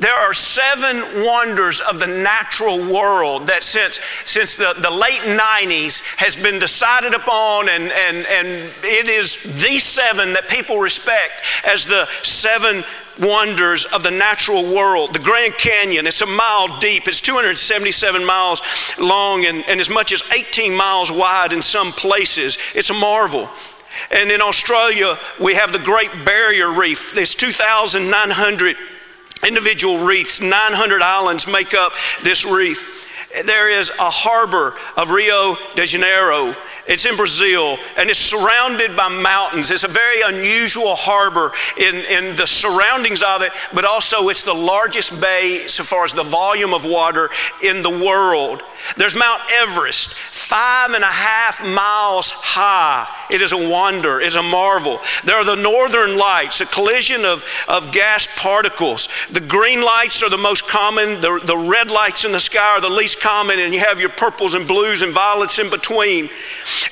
There 0.00 0.14
are 0.14 0.32
seven 0.32 1.24
wonders 1.24 1.80
of 1.80 1.98
the 1.98 2.06
natural 2.06 2.78
world 2.78 3.48
that 3.48 3.64
since, 3.64 3.98
since 4.24 4.56
the, 4.56 4.74
the 4.78 4.90
late 4.90 5.22
90s 5.22 6.02
has 6.18 6.36
been 6.36 6.60
decided 6.60 7.14
upon, 7.14 7.68
and, 7.68 7.90
and, 7.90 8.18
and 8.26 8.72
it 8.84 9.08
is 9.08 9.42
these 9.60 9.82
seven 9.82 10.34
that 10.34 10.48
people 10.48 10.78
respect 10.78 11.32
as 11.66 11.84
the 11.84 12.06
seven 12.22 12.84
wonders 13.20 13.86
of 13.86 14.04
the 14.04 14.10
natural 14.12 14.72
world. 14.72 15.14
The 15.14 15.20
Grand 15.20 15.54
Canyon, 15.54 16.06
it's 16.06 16.20
a 16.20 16.26
mile 16.26 16.78
deep, 16.78 17.08
it's 17.08 17.20
277 17.20 18.24
miles 18.24 18.62
long, 19.00 19.46
and, 19.46 19.64
and 19.66 19.80
as 19.80 19.90
much 19.90 20.12
as 20.12 20.22
18 20.32 20.76
miles 20.76 21.10
wide 21.10 21.52
in 21.52 21.60
some 21.60 21.90
places. 21.90 22.56
It's 22.72 22.90
a 22.90 22.94
marvel. 22.94 23.48
And 24.12 24.30
in 24.30 24.40
Australia, 24.40 25.18
we 25.40 25.54
have 25.54 25.72
the 25.72 25.80
Great 25.80 26.12
Barrier 26.24 26.70
Reef. 26.70 27.18
It's 27.18 27.34
2,900 27.34 28.76
individual 29.46 30.04
reefs. 30.04 30.40
900 30.40 31.02
islands 31.02 31.46
make 31.46 31.74
up 31.74 31.92
this 32.22 32.44
reef. 32.44 32.82
There 33.44 33.68
is 33.68 33.90
a 33.90 34.10
harbor 34.10 34.74
of 34.96 35.10
Rio 35.10 35.56
de 35.74 35.86
Janeiro. 35.86 36.54
It's 36.88 37.04
in 37.04 37.16
Brazil 37.16 37.78
and 37.98 38.08
it's 38.08 38.18
surrounded 38.18 38.96
by 38.96 39.08
mountains. 39.08 39.70
It's 39.70 39.84
a 39.84 39.88
very 39.88 40.22
unusual 40.22 40.94
harbor 40.96 41.52
in, 41.76 41.96
in 41.96 42.34
the 42.34 42.46
surroundings 42.46 43.22
of 43.22 43.42
it, 43.42 43.52
but 43.74 43.84
also 43.84 44.30
it's 44.30 44.42
the 44.42 44.54
largest 44.54 45.20
bay 45.20 45.64
so 45.68 45.84
far 45.84 46.04
as 46.04 46.14
the 46.14 46.24
volume 46.24 46.72
of 46.72 46.86
water 46.86 47.28
in 47.62 47.82
the 47.82 47.90
world. 47.90 48.62
There's 48.96 49.14
Mount 49.14 49.42
Everest, 49.60 50.14
five 50.14 50.92
and 50.92 51.04
a 51.04 51.08
half 51.08 51.62
miles 51.62 52.30
high. 52.30 53.06
It 53.30 53.42
is 53.42 53.52
a 53.52 53.70
wonder, 53.70 54.20
it's 54.20 54.36
a 54.36 54.42
marvel. 54.42 55.00
There 55.24 55.36
are 55.36 55.44
the 55.44 55.56
northern 55.56 56.16
lights, 56.16 56.62
a 56.62 56.66
collision 56.66 57.26
of, 57.26 57.44
of 57.68 57.92
gas 57.92 58.26
particles. 58.38 59.08
The 59.30 59.40
green 59.40 59.82
lights 59.82 60.22
are 60.22 60.30
the 60.30 60.38
most 60.38 60.66
common, 60.66 61.20
the, 61.20 61.38
the 61.44 61.56
red 61.56 61.90
lights 61.90 62.24
in 62.24 62.32
the 62.32 62.40
sky 62.40 62.76
are 62.76 62.80
the 62.80 62.88
least 62.88 63.20
common, 63.20 63.58
and 63.58 63.74
you 63.74 63.80
have 63.80 64.00
your 64.00 64.08
purples 64.08 64.54
and 64.54 64.66
blues 64.66 65.02
and 65.02 65.12
violets 65.12 65.58
in 65.58 65.68
between. 65.68 66.30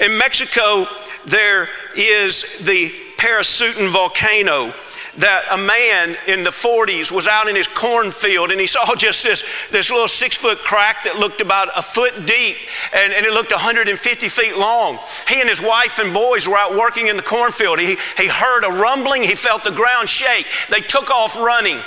In 0.01 0.17
Mexico, 0.17 0.87
there 1.27 1.69
is 1.97 2.59
the 2.65 2.93
Paricutin 3.17 3.91
volcano 3.91 4.73
that 5.19 5.45
a 5.51 5.57
man 5.57 6.17
in 6.27 6.45
the 6.45 6.51
40s 6.51 7.11
was 7.11 7.27
out 7.27 7.49
in 7.49 7.57
his 7.57 7.67
cornfield 7.67 8.51
and 8.51 8.61
he 8.61 8.67
saw 8.67 8.95
just 8.97 9.23
this, 9.23 9.45
this 9.71 9.91
little 9.91 10.09
six 10.09 10.37
foot 10.37 10.59
crack 10.59 11.05
that 11.05 11.17
looked 11.17 11.41
about 11.41 11.69
a 11.77 11.83
foot 11.83 12.27
deep 12.27 12.57
and, 12.95 13.13
and 13.13 13.25
it 13.25 13.33
looked 13.33 13.51
150 13.51 14.29
feet 14.29 14.57
long. 14.57 14.99
He 15.29 15.41
and 15.41 15.49
his 15.49 15.63
wife 15.63 15.99
and 15.99 16.13
boys 16.13 16.47
were 16.47 16.59
out 16.59 16.77
working 16.77 17.09
in 17.09 17.17
the 17.17 17.23
cornfield. 17.23 17.79
He, 17.79 17.97
he 18.17 18.29
heard 18.29 18.65
a 18.65 18.71
rumbling, 18.71 19.23
he 19.23 19.35
felt 19.35 19.65
the 19.65 19.71
ground 19.71 20.09
shake. 20.09 20.47
They 20.71 20.81
took 20.81 21.11
off 21.11 21.37
running. 21.37 21.79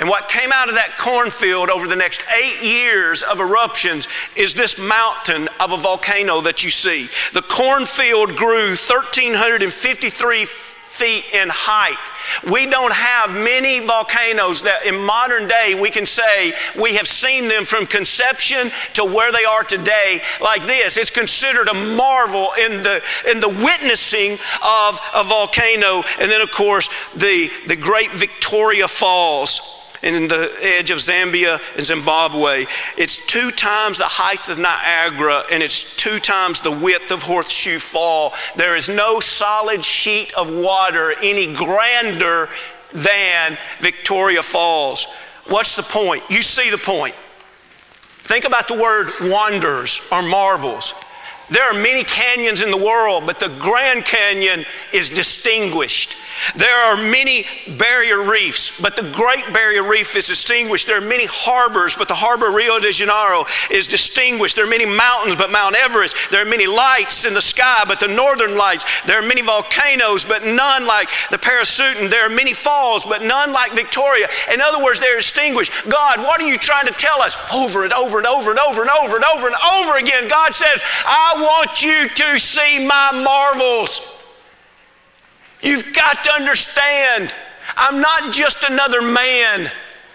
And 0.00 0.08
what 0.08 0.28
came 0.28 0.52
out 0.52 0.68
of 0.68 0.76
that 0.76 0.96
cornfield 0.96 1.70
over 1.70 1.86
the 1.86 1.96
next 1.96 2.22
eight 2.36 2.62
years 2.62 3.22
of 3.22 3.40
eruptions 3.40 4.06
is 4.36 4.54
this 4.54 4.78
mountain 4.78 5.48
of 5.58 5.72
a 5.72 5.76
volcano 5.76 6.40
that 6.42 6.62
you 6.64 6.70
see. 6.70 7.08
The 7.32 7.42
cornfield 7.42 8.36
grew 8.36 8.68
1,353 8.68 10.44
feet 10.44 11.24
in 11.32 11.48
height. 11.48 11.96
We 12.50 12.66
don't 12.66 12.92
have 12.92 13.30
many 13.30 13.78
volcanoes 13.78 14.62
that 14.62 14.84
in 14.84 14.98
modern 14.98 15.46
day 15.46 15.78
we 15.80 15.90
can 15.90 16.06
say 16.06 16.52
we 16.78 16.96
have 16.96 17.06
seen 17.06 17.46
them 17.46 17.64
from 17.64 17.86
conception 17.86 18.72
to 18.94 19.04
where 19.04 19.30
they 19.30 19.44
are 19.44 19.62
today 19.62 20.20
like 20.40 20.66
this. 20.66 20.96
It's 20.96 21.10
considered 21.10 21.68
a 21.68 21.74
marvel 21.74 22.50
in 22.60 22.82
the, 22.82 23.00
in 23.30 23.38
the 23.38 23.48
witnessing 23.48 24.32
of 24.62 25.00
a 25.14 25.22
volcano. 25.22 26.02
And 26.20 26.28
then, 26.28 26.40
of 26.40 26.50
course, 26.50 26.88
the, 27.14 27.48
the 27.68 27.76
great 27.76 28.10
Victoria 28.10 28.88
Falls 28.88 29.77
in 30.02 30.28
the 30.28 30.52
edge 30.60 30.90
of 30.90 30.98
Zambia 30.98 31.60
and 31.76 31.84
Zimbabwe. 31.84 32.66
It's 32.96 33.24
two 33.26 33.50
times 33.50 33.98
the 33.98 34.04
height 34.04 34.48
of 34.48 34.58
Niagara 34.58 35.44
and 35.50 35.62
it's 35.62 35.96
two 35.96 36.18
times 36.18 36.60
the 36.60 36.72
width 36.72 37.10
of 37.10 37.22
Horseshoe 37.22 37.78
Fall. 37.78 38.34
There 38.56 38.76
is 38.76 38.88
no 38.88 39.20
solid 39.20 39.84
sheet 39.84 40.32
of 40.34 40.54
water 40.54 41.14
any 41.22 41.52
grander 41.52 42.48
than 42.92 43.58
Victoria 43.80 44.42
Falls. 44.42 45.06
What's 45.46 45.76
the 45.76 45.82
point? 45.82 46.22
You 46.28 46.42
see 46.42 46.70
the 46.70 46.78
point. 46.78 47.14
Think 48.18 48.44
about 48.44 48.68
the 48.68 48.74
word 48.74 49.10
wonders 49.22 50.00
or 50.12 50.22
marvels. 50.22 50.92
There 51.50 51.64
are 51.64 51.74
many 51.74 52.04
canyons 52.04 52.62
in 52.62 52.70
the 52.70 52.76
world, 52.76 53.24
but 53.26 53.40
the 53.40 53.48
Grand 53.48 54.04
Canyon 54.04 54.64
is 54.92 55.08
distinguished. 55.08 56.16
There 56.54 56.74
are 56.74 56.96
many 56.96 57.46
barrier 57.78 58.22
reefs, 58.22 58.80
but 58.80 58.96
the 58.96 59.10
Great 59.10 59.52
Barrier 59.52 59.82
Reef 59.82 60.14
is 60.14 60.26
distinguished. 60.26 60.86
There 60.86 60.98
are 60.98 61.00
many 61.00 61.26
harbors, 61.26 61.94
but 61.94 62.08
the 62.08 62.14
harbor 62.14 62.50
Rio 62.50 62.78
de 62.78 62.92
Janeiro 62.92 63.44
is 63.70 63.88
distinguished. 63.88 64.56
There 64.56 64.64
are 64.64 64.68
many 64.68 64.86
mountains, 64.86 65.36
but 65.36 65.50
Mount 65.50 65.74
Everest. 65.74 66.16
There 66.30 66.42
are 66.42 66.48
many 66.48 66.66
lights 66.66 67.24
in 67.24 67.34
the 67.34 67.42
sky, 67.42 67.84
but 67.86 68.00
the 68.00 68.08
northern 68.08 68.56
lights. 68.56 68.84
There 69.02 69.18
are 69.18 69.26
many 69.26 69.42
volcanoes, 69.42 70.24
but 70.24 70.44
none 70.44 70.86
like 70.86 71.08
the 71.30 71.38
Paricutin. 71.38 72.10
There 72.10 72.26
are 72.26 72.30
many 72.30 72.54
falls, 72.54 73.04
but 73.04 73.22
none 73.22 73.52
like 73.52 73.72
Victoria. 73.72 74.28
In 74.52 74.60
other 74.60 74.82
words, 74.82 75.00
they're 75.00 75.16
distinguished. 75.16 75.72
God, 75.88 76.20
what 76.20 76.40
are 76.40 76.48
you 76.48 76.56
trying 76.56 76.86
to 76.86 76.92
tell 76.92 77.20
us? 77.20 77.36
Over 77.52 77.84
and 77.84 77.92
over 77.92 78.18
and 78.18 78.26
over 78.26 78.50
and 78.50 78.60
over 78.60 78.82
and 78.82 78.90
over 78.90 79.16
and 79.16 79.24
over 79.24 79.46
and 79.48 79.56
over 79.74 79.96
again, 79.96 80.28
God 80.28 80.54
says, 80.54 80.82
I 81.04 81.37
want 81.40 81.82
you 81.82 82.08
to 82.08 82.38
see 82.38 82.86
my 82.86 83.12
marvels. 83.12 84.00
You've 85.62 85.92
got 85.92 86.24
to 86.24 86.32
understand, 86.32 87.34
I'm 87.76 88.00
not 88.00 88.32
just 88.32 88.64
another 88.64 89.02
man. 89.02 89.70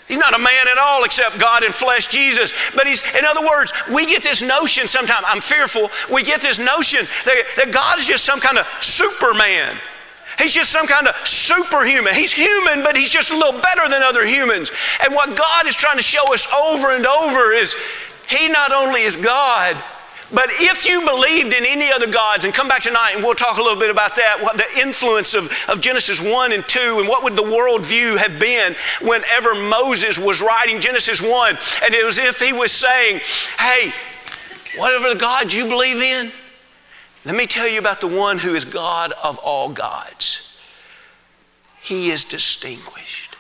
He's 0.08 0.18
not 0.18 0.36
a 0.36 0.40
man 0.40 0.68
at 0.70 0.78
all 0.78 1.04
except 1.04 1.40
God 1.40 1.64
in 1.64 1.72
flesh, 1.72 2.08
Jesus. 2.08 2.54
But 2.76 2.88
he's, 2.88 3.04
in 3.16 3.26
other 3.26 3.46
words, 3.46 3.74
we 3.94 4.06
get 4.06 4.24
this 4.24 4.42
notion 4.42 4.88
sometimes, 4.88 5.26
I'm 5.28 5.42
fearful, 5.42 5.90
we 6.12 6.24
get 6.24 6.42
this 6.42 6.60
notion 6.60 7.06
that, 7.26 7.44
that 7.58 7.72
God 7.72 8.00
is 8.00 8.08
just 8.08 8.26
some 8.26 8.40
kind 8.40 8.58
of 8.58 8.68
superman. 8.82 9.78
He's 10.40 10.54
just 10.54 10.72
some 10.72 10.88
kind 10.88 11.08
of 11.08 11.16
superhuman. 11.28 12.16
He's 12.16 12.34
human, 12.34 12.84
but 12.84 12.96
he's 12.96 13.12
just 13.12 13.32
a 13.32 13.38
little 13.38 13.60
better 13.62 13.88
than 13.88 14.02
other 14.02 14.26
humans. 14.26 14.72
And 15.04 15.14
what 15.14 15.38
God 15.38 15.68
is 15.68 15.76
trying 15.76 15.98
to 15.98 16.04
show 16.04 16.34
us 16.34 16.52
over 16.52 16.96
and 16.96 17.06
over 17.06 17.52
is 17.52 17.76
He 18.28 18.48
not 18.50 18.72
only 18.72 19.02
is 19.02 19.16
God, 19.16 19.82
but 20.34 20.48
if 20.54 20.90
you 20.90 21.06
believed 21.06 21.54
in 21.54 21.64
any 21.66 21.92
other 21.92 22.08
gods, 22.08 22.44
and 22.44 22.54
come 22.54 22.68
back 22.68 22.82
tonight 22.82 23.12
and 23.14 23.24
we'll 23.24 23.36
talk 23.36 23.58
a 23.58 23.62
little 23.62 23.80
bit 23.80 23.92
about 23.92 24.16
that, 24.16 24.40
what 24.42 24.58
the 24.58 24.66
influence 24.82 25.36
of, 25.36 25.52
of 25.70 25.80
Genesis 25.80 26.20
1 26.20 26.52
and 26.52 26.68
2, 26.68 27.00
and 27.00 27.08
what 27.08 27.24
would 27.24 27.36
the 27.36 27.44
worldview 27.44 28.18
have 28.18 28.40
been 28.40 28.76
whenever 29.02 29.54
Moses 29.54 30.18
was 30.18 30.42
writing 30.42 30.80
Genesis 30.80 31.22
1, 31.22 31.58
and 31.84 31.94
it 31.94 32.04
was 32.04 32.18
if 32.18 32.40
he 32.40 32.52
was 32.52 32.72
saying, 32.72 33.22
hey, 33.60 33.94
whatever 34.78 35.10
the 35.10 35.20
gods 35.20 35.56
you 35.56 35.66
believe 35.66 36.02
in, 36.02 36.32
let 37.26 37.36
me 37.36 37.46
tell 37.46 37.68
you 37.68 37.80
about 37.80 38.02
the 38.02 38.08
one 38.08 38.40
who 38.40 38.56
is 38.56 38.66
God 38.66 39.14
of 39.24 39.38
all 39.38 39.70
gods. 39.70 40.58
He 41.80 42.10
is 42.10 42.24
distinguished. 42.24 43.36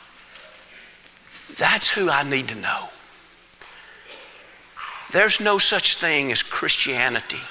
That's 1.58 1.90
who 1.90 2.10
I 2.10 2.24
need 2.24 2.50
to 2.50 2.56
know. 2.56 2.90
There's 5.14 5.40
no 5.40 5.60
such 5.60 5.98
thing 5.98 6.32
as 6.32 6.42
Christianity 6.42 7.42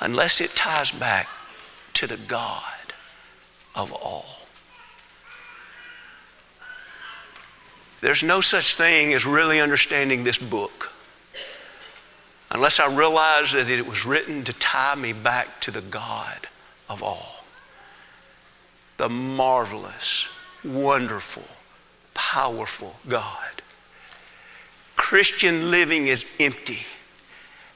unless 0.00 0.40
it 0.40 0.56
ties 0.56 0.90
back 0.90 1.28
to 1.92 2.06
the 2.06 2.16
God 2.16 2.62
of 3.74 3.92
all. 3.92 4.24
There's 8.00 8.22
no 8.22 8.40
such 8.40 8.74
thing 8.74 9.12
as 9.12 9.26
really 9.26 9.60
understanding 9.60 10.24
this 10.24 10.38
book 10.38 10.92
unless 12.50 12.80
I 12.80 12.86
realize 12.86 13.52
that 13.52 13.68
it 13.68 13.86
was 13.86 14.06
written 14.06 14.44
to 14.44 14.52
tie 14.54 14.94
me 14.94 15.12
back 15.12 15.60
to 15.60 15.70
the 15.70 15.82
God 15.82 16.48
of 16.88 17.02
all. 17.02 17.44
The 18.96 19.10
marvelous, 19.10 20.26
wonderful, 20.64 21.46
powerful 22.14 22.96
God. 23.06 23.62
Christian 25.08 25.70
living 25.70 26.06
is 26.06 26.26
empty 26.38 26.80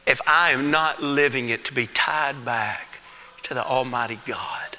if 0.07 0.21
I 0.27 0.51
am 0.51 0.71
not 0.71 1.03
living 1.03 1.49
it 1.49 1.65
to 1.65 1.73
be 1.73 1.87
tied 1.87 2.45
back 2.45 2.99
to 3.45 3.55
the 3.55 3.65
Almighty 3.65 4.19
God. 4.27 4.77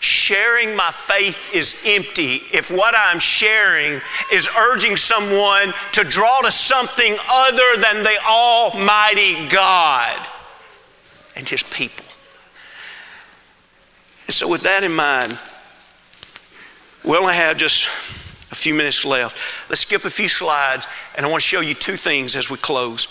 Sharing 0.00 0.74
my 0.74 0.90
faith 0.90 1.54
is 1.54 1.82
empty 1.84 2.40
if 2.50 2.70
what 2.70 2.94
I'm 2.96 3.18
sharing 3.18 4.00
is 4.32 4.48
urging 4.56 4.96
someone 4.96 5.74
to 5.92 6.02
draw 6.02 6.40
to 6.40 6.50
something 6.50 7.18
other 7.28 7.76
than 7.78 8.02
the 8.04 8.16
Almighty 8.26 9.48
God 9.50 10.26
and 11.36 11.46
His 11.46 11.62
people. 11.62 12.06
And 14.26 14.34
so, 14.34 14.48
with 14.48 14.62
that 14.62 14.82
in 14.82 14.92
mind, 14.92 15.38
we 17.04 17.18
only 17.18 17.34
have 17.34 17.58
just 17.58 17.86
a 18.50 18.54
few 18.54 18.74
minutes 18.74 19.04
left. 19.04 19.36
Let's 19.68 19.82
skip 19.82 20.04
a 20.04 20.10
few 20.10 20.28
slides, 20.28 20.86
and 21.16 21.24
I 21.24 21.28
want 21.28 21.42
to 21.42 21.48
show 21.48 21.60
you 21.60 21.74
two 21.74 21.96
things 21.96 22.36
as 22.36 22.50
we 22.50 22.56
close. 22.56 23.06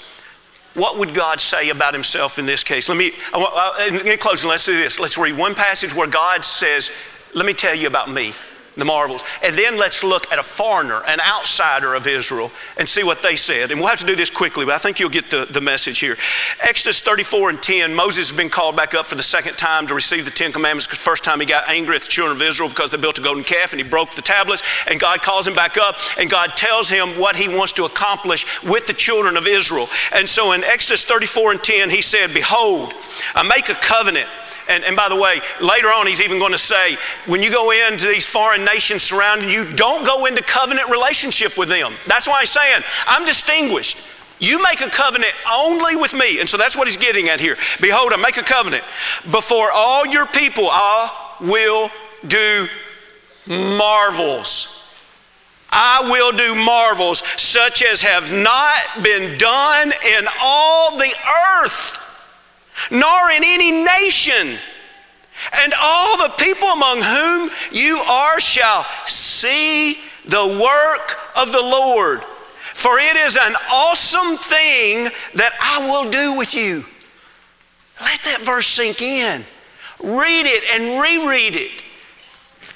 What 0.74 0.98
would 1.00 1.14
God 1.14 1.42
say 1.42 1.70
about 1.70 1.94
Himself 1.94 2.38
in 2.38 2.46
this 2.46 2.64
case? 2.64 2.90
Let 2.90 2.98
me, 2.98 3.12
uh, 3.34 3.90
in 4.06 4.18
closing, 4.18 4.50
let's 4.50 4.66
do 4.66 4.78
this. 4.78 5.00
Let's 5.00 5.18
read 5.18 5.38
one 5.38 5.56
passage 5.56 5.94
where 5.96 6.08
God 6.08 6.46
says, 6.46 6.92
Let 7.34 7.46
me 7.46 7.54
tell 7.54 7.76
you 7.76 7.88
about 7.88 8.12
me 8.12 8.34
the 8.78 8.86
marvels. 8.86 9.24
And 9.44 9.56
then 9.56 9.78
let's 9.78 10.04
look 10.04 10.32
at 10.32 10.40
a 10.40 10.44
foreigner, 10.44 11.02
an 11.08 11.20
outsider 11.20 11.96
of 11.96 12.08
Israel, 12.08 12.52
and 12.78 12.88
see 12.88 13.04
what 13.04 13.22
they 13.22 13.36
said. 13.36 13.72
And 13.72 13.80
we'll 13.80 13.90
have 13.90 14.00
to 14.00 14.06
do 14.06 14.16
this 14.16 14.30
quickly, 14.30 14.66
but 14.66 14.76
I 14.76 14.78
think 14.78 15.00
you'll 15.00 15.10
get 15.10 15.30
the, 15.30 15.46
the 15.46 15.62
message 15.62 16.00
here. 16.00 16.16
Exodus 16.62 17.02
34 17.02 17.50
and 17.50 17.62
10, 17.62 17.94
Moses 17.94 18.30
has 18.30 18.38
been 18.38 18.50
called 18.50 18.76
back 18.76 18.94
up 18.94 19.06
for 19.06 19.16
the 19.16 19.24
second 19.24 19.58
time 19.58 19.88
to 19.88 19.96
receive 19.96 20.26
the 20.26 20.32
Ten 20.32 20.52
Commandments 20.52 20.86
because 20.86 21.00
first 21.00 21.24
time 21.24 21.40
he 21.40 21.46
got 21.46 21.68
angry 21.68 21.96
at 21.96 22.04
the 22.04 22.08
children 22.08 22.38
of 22.38 22.42
Israel 22.42 22.70
because 22.70 22.92
they 22.92 22.98
built 22.98 23.18
a 23.18 23.22
golden 23.22 23.44
calf 23.44 23.74
and 23.74 23.82
he 23.82 23.88
broke 23.88 24.14
the 24.16 24.22
tablets. 24.22 24.64
And 24.88 25.00
God 25.00 25.22
calls 25.22 25.48
him 25.48 25.56
back 25.56 25.78
up 25.78 25.96
and 26.18 26.30
God 26.30 26.52
tells 26.56 26.90
him 26.90 27.20
what 27.20 27.36
he 27.36 27.48
wants 27.48 27.74
to 27.74 27.86
accomplish 27.86 28.62
with 28.64 28.86
the 28.86 28.94
children 28.94 29.38
of 29.38 29.48
Israel. 29.48 29.88
And 30.14 30.30
so 30.30 30.52
in 30.52 30.64
Exodus 30.64 31.04
34 31.04 31.52
and 31.52 31.64
10, 31.64 31.90
he 31.90 32.02
said, 32.02 32.34
Behold, 32.34 32.94
I 33.34 33.44
make 33.44 33.70
a 33.70 33.76
covenant 33.76 34.28
and, 34.70 34.84
and 34.84 34.96
by 34.96 35.10
the 35.10 35.16
way, 35.16 35.40
later 35.62 35.88
on, 35.88 36.08
he's 36.08 36.22
even 36.22 36.40
going 36.40 36.52
to 36.52 36.58
say, 36.58 36.98
when 37.26 37.42
you 37.42 37.52
go 37.52 37.72
into 37.72 38.08
these 38.08 38.26
foreign 38.26 38.66
nations 38.66 39.04
surrounding 39.04 39.50
you, 39.50 39.66
don't 39.76 40.06
go 40.06 40.26
into 40.26 40.42
covenant 40.44 40.90
relationship 40.90 41.58
with 41.58 41.70
them. 41.70 41.94
That's 42.08 42.28
why 42.28 42.42
he's 42.42 42.50
saying, 42.50 42.84
I'm 43.06 43.26
distinguished. 43.26 43.98
You 44.40 44.62
make 44.62 44.82
a 44.82 44.90
covenant 44.90 45.34
only 45.52 45.96
with 45.96 46.14
me. 46.14 46.40
And 46.40 46.48
so 46.48 46.58
that's 46.58 46.78
what 46.78 46.88
he's 46.88 46.98
getting 46.98 47.30
at 47.30 47.40
here. 47.40 47.58
Behold, 47.82 48.14
I 48.14 48.18
make 48.18 48.38
a 48.38 48.44
covenant. 48.44 48.84
Before 49.32 49.72
all 49.72 50.06
your 50.06 50.28
people, 50.28 50.70
I 50.70 51.36
will 51.42 51.90
do 52.28 52.68
marvels. 53.48 54.94
I 55.72 56.10
will 56.10 56.32
do 56.32 56.56
marvels 56.56 57.20
such 57.38 57.84
as 57.84 58.02
have 58.02 58.32
not 58.32 59.04
been 59.04 59.38
done 59.38 59.92
in 60.18 60.28
all 60.42 60.98
the 60.98 61.14
earth 61.62 62.04
nor 62.92 63.32
in 63.32 63.44
any 63.44 63.72
nation. 63.72 64.58
And 65.60 65.74
all 65.80 66.18
the 66.18 66.34
people 66.38 66.68
among 66.70 67.02
whom 67.02 67.50
you 67.72 67.98
are 67.98 68.40
shall 68.40 68.86
see 69.06 70.00
the 70.26 70.60
work 70.62 71.18
of 71.38 71.52
the 71.52 71.62
Lord. 71.62 72.22
For 72.74 73.00
it 73.00 73.16
is 73.16 73.38
an 73.38 73.56
awesome 73.72 74.38
thing 74.38 75.10
that 75.36 75.54
I 75.62 75.90
will 75.90 76.10
do 76.10 76.38
with 76.38 76.54
you. 76.54 76.86
Let 78.02 78.24
that 78.24 78.42
verse 78.42 78.68
sink 78.68 79.02
in. 79.02 79.44
Read 80.00 80.46
it 80.46 80.64
and 80.72 81.02
reread 81.02 81.56
it. 81.56 81.84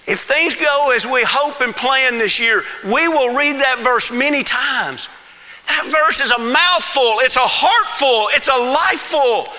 If 0.08 0.22
things 0.22 0.56
go 0.56 0.92
as 0.96 1.06
we 1.06 1.24
hope 1.24 1.62
and 1.62 1.76
plan 1.76 2.18
this 2.18 2.40
year, 2.40 2.64
we 2.84 3.08
will 3.08 3.36
read 3.36 3.60
that 3.60 3.80
verse 3.80 4.12
many 4.12 4.44
times. 4.44 5.08
That 5.68 5.86
verse 5.86 6.20
is 6.20 6.32
a 6.32 6.40
mouthful, 6.40 7.20
it's 7.20 7.36
a 7.38 7.46
heartful, 7.46 8.30
it's 8.34 8.50
a 8.50 8.58
lifeful. 8.58 9.54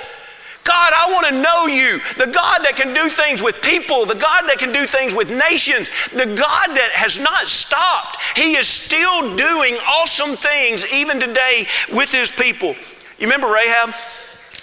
God, 0.65 0.93
I 0.95 1.11
want 1.13 1.27
to 1.27 1.41
know 1.41 1.67
you. 1.67 1.99
The 2.19 2.33
God 2.33 2.65
that 2.65 2.75
can 2.77 2.95
do 2.95 3.09
things 3.09 3.43
with 3.43 3.61
people, 3.63 4.07
the 4.07 4.15
God 4.15 4.43
that 4.49 4.59
can 4.59 4.73
do 4.73 4.87
things 4.87 5.15
with 5.15 5.31
nations, 5.31 5.91
the 6.13 6.27
God 6.27 6.69
that 6.69 6.91
has 6.93 7.19
not 7.19 7.49
stopped. 7.49 8.19
He 8.37 8.55
is 8.55 8.69
still 8.69 9.35
doing 9.35 9.77
awesome 9.87 10.37
things 10.37 10.87
even 10.93 11.19
today 11.19 11.67
with 11.93 12.13
his 12.13 12.31
people. 12.31 12.77
You 13.19 13.27
remember 13.27 13.49
Rahab? 13.49 13.95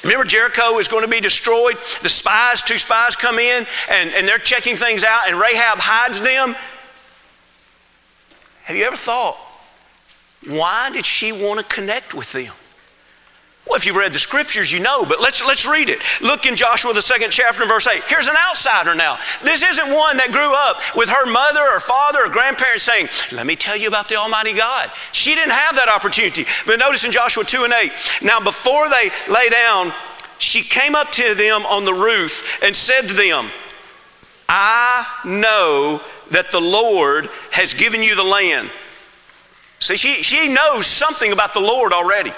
Remember, 0.04 0.24
Jericho 0.24 0.78
is 0.78 0.88
going 0.88 1.04
to 1.04 1.10
be 1.10 1.20
destroyed. 1.20 1.78
The 2.02 2.10
spies, 2.10 2.62
two 2.62 2.78
spies 2.78 3.18
come 3.18 3.38
in 3.38 3.66
and, 3.90 4.12
and 4.12 4.28
they're 4.28 4.38
checking 4.38 4.78
things 4.78 5.04
out, 5.04 5.28
and 5.28 5.38
Rahab 5.38 5.80
hides 5.80 6.22
them. 6.22 6.56
Have 8.64 8.78
you 8.78 8.86
ever 8.86 8.96
thought, 8.96 9.36
why 10.48 10.90
did 10.92 11.06
she 11.06 11.32
want 11.34 11.60
to 11.60 11.66
connect 11.66 12.14
with 12.14 12.32
them? 12.32 12.54
Well, 13.70 13.76
if 13.76 13.86
you've 13.86 13.96
read 13.96 14.14
the 14.14 14.20
scriptures, 14.20 14.72
you 14.72 14.80
know, 14.80 15.06
but 15.06 15.22
let's, 15.22 15.46
let's 15.46 15.68
read 15.68 15.90
it. 15.90 16.00
Look 16.22 16.48
in 16.48 16.56
Joshua, 16.56 16.92
the 16.92 17.04
second 17.04 17.30
chapter, 17.30 17.68
verse 17.68 17.86
8. 17.86 18.04
Here's 18.06 18.28
an 18.28 18.36
outsider 18.36 18.96
now. 18.96 19.20
This 19.44 19.62
isn't 19.62 19.94
one 19.94 20.18
that 20.18 20.32
grew 20.32 20.52
up 20.56 20.82
with 20.96 21.08
her 21.08 21.28
mother 21.28 21.62
or 21.62 21.80
father 21.80 22.26
or 22.26 22.30
grandparents 22.30 22.84
saying, 22.84 23.10
Let 23.32 23.46
me 23.46 23.56
tell 23.56 23.78
you 23.78 23.88
about 23.88 24.10
the 24.10 24.16
Almighty 24.16 24.54
God. 24.54 24.90
She 25.12 25.36
didn't 25.36 25.52
have 25.52 25.76
that 25.76 25.88
opportunity. 25.88 26.46
But 26.66 26.80
notice 26.80 27.06
in 27.06 27.12
Joshua 27.12 27.44
2 27.44 27.66
and 27.66 27.74
8, 27.74 27.92
now 28.24 28.40
before 28.40 28.90
they 28.90 29.12
lay 29.32 29.50
down, 29.50 29.94
she 30.40 30.64
came 30.64 30.96
up 30.96 31.12
to 31.12 31.36
them 31.36 31.64
on 31.68 31.86
the 31.86 31.94
roof 31.94 32.60
and 32.64 32.76
said 32.76 33.08
to 33.10 33.14
them, 33.14 33.52
I 34.48 35.06
know 35.24 36.02
that 36.32 36.50
the 36.50 36.60
Lord 36.60 37.30
has 37.52 37.76
given 37.76 38.02
you 38.02 38.16
the 38.16 38.24
land. 38.24 38.72
See, 39.78 39.96
she, 39.96 40.24
she 40.24 40.52
knows 40.52 40.88
something 40.88 41.32
about 41.32 41.54
the 41.54 41.60
Lord 41.60 41.94
already 41.94 42.32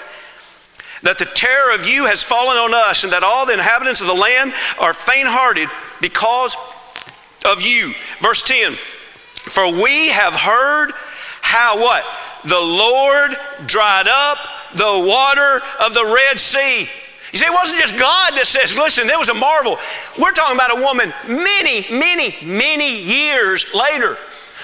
that 1.02 1.18
the 1.18 1.24
terror 1.24 1.74
of 1.74 1.86
you 1.86 2.06
has 2.06 2.22
fallen 2.22 2.56
on 2.56 2.74
us, 2.74 3.04
and 3.04 3.12
that 3.12 3.22
all 3.22 3.46
the 3.46 3.52
inhabitants 3.52 4.00
of 4.00 4.06
the 4.06 4.14
land 4.14 4.52
are 4.78 4.92
faint 4.92 5.28
hearted 5.28 5.68
because 6.00 6.56
of 7.44 7.62
you. 7.62 7.92
Verse 8.20 8.42
10 8.42 8.74
For 9.34 9.70
we 9.70 10.08
have 10.08 10.34
heard 10.34 10.92
how 11.42 11.76
what? 11.76 12.04
The 12.44 12.60
Lord 12.60 13.32
dried 13.66 14.08
up 14.08 14.38
the 14.74 15.04
water 15.06 15.62
of 15.80 15.94
the 15.94 16.04
Red 16.04 16.40
Sea. 16.40 16.88
You 17.32 17.38
see, 17.38 17.46
it 17.46 17.52
wasn't 17.52 17.80
just 17.80 17.98
God 17.98 18.34
that 18.36 18.46
says, 18.46 18.76
listen, 18.76 19.06
there 19.06 19.18
was 19.18 19.30
a 19.30 19.34
marvel. 19.34 19.78
We're 20.18 20.32
talking 20.32 20.56
about 20.56 20.76
a 20.76 20.82
woman 20.82 21.12
many, 21.26 21.86
many, 21.90 22.36
many 22.44 23.00
years 23.00 23.72
later. 23.74 24.18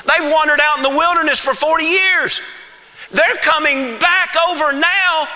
They've 0.05 0.31
wandered 0.31 0.61
out 0.61 0.77
in 0.77 0.83
the 0.83 0.91
wilderness 0.91 1.41
for 1.41 1.55
40 1.55 1.85
years. 1.85 2.41
They're 3.11 3.37
coming 3.41 3.99
back 3.99 4.37
over 4.49 4.73
now 4.73 5.29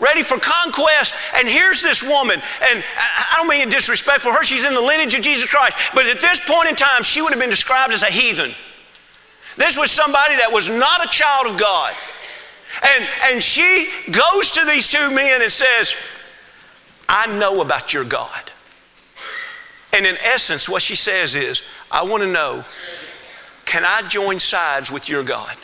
ready 0.00 0.22
for 0.22 0.38
conquest. 0.38 1.14
And 1.34 1.48
here's 1.48 1.82
this 1.82 2.02
woman, 2.02 2.40
and 2.70 2.84
I 2.96 3.34
don't 3.36 3.48
mean 3.48 3.68
disrespect 3.68 4.20
for 4.22 4.32
her, 4.32 4.44
she's 4.44 4.64
in 4.64 4.74
the 4.74 4.80
lineage 4.80 5.14
of 5.14 5.22
Jesus 5.22 5.48
Christ. 5.48 5.76
But 5.94 6.06
at 6.06 6.20
this 6.20 6.40
point 6.40 6.68
in 6.68 6.76
time, 6.76 7.02
she 7.02 7.20
would 7.20 7.30
have 7.32 7.40
been 7.40 7.50
described 7.50 7.92
as 7.92 8.02
a 8.02 8.06
heathen. 8.06 8.52
This 9.56 9.76
was 9.76 9.90
somebody 9.90 10.36
that 10.36 10.52
was 10.52 10.68
not 10.68 11.04
a 11.04 11.08
child 11.08 11.46
of 11.46 11.58
God. 11.58 11.94
And, 12.82 13.08
and 13.24 13.42
she 13.42 13.88
goes 14.10 14.52
to 14.52 14.64
these 14.64 14.88
two 14.88 15.10
men 15.10 15.42
and 15.42 15.50
says, 15.50 15.94
I 17.08 17.26
know 17.38 17.60
about 17.60 17.92
your 17.92 18.04
God. 18.04 18.52
And 19.92 20.06
in 20.06 20.16
essence, 20.18 20.68
what 20.68 20.82
she 20.82 20.94
says 20.94 21.34
is, 21.34 21.62
I 21.90 22.02
want 22.02 22.22
to 22.22 22.28
know, 22.28 22.64
can 23.64 23.84
I 23.84 24.02
join 24.02 24.38
sides 24.38 24.92
with 24.92 25.08
your 25.08 25.22
God? 25.22 25.56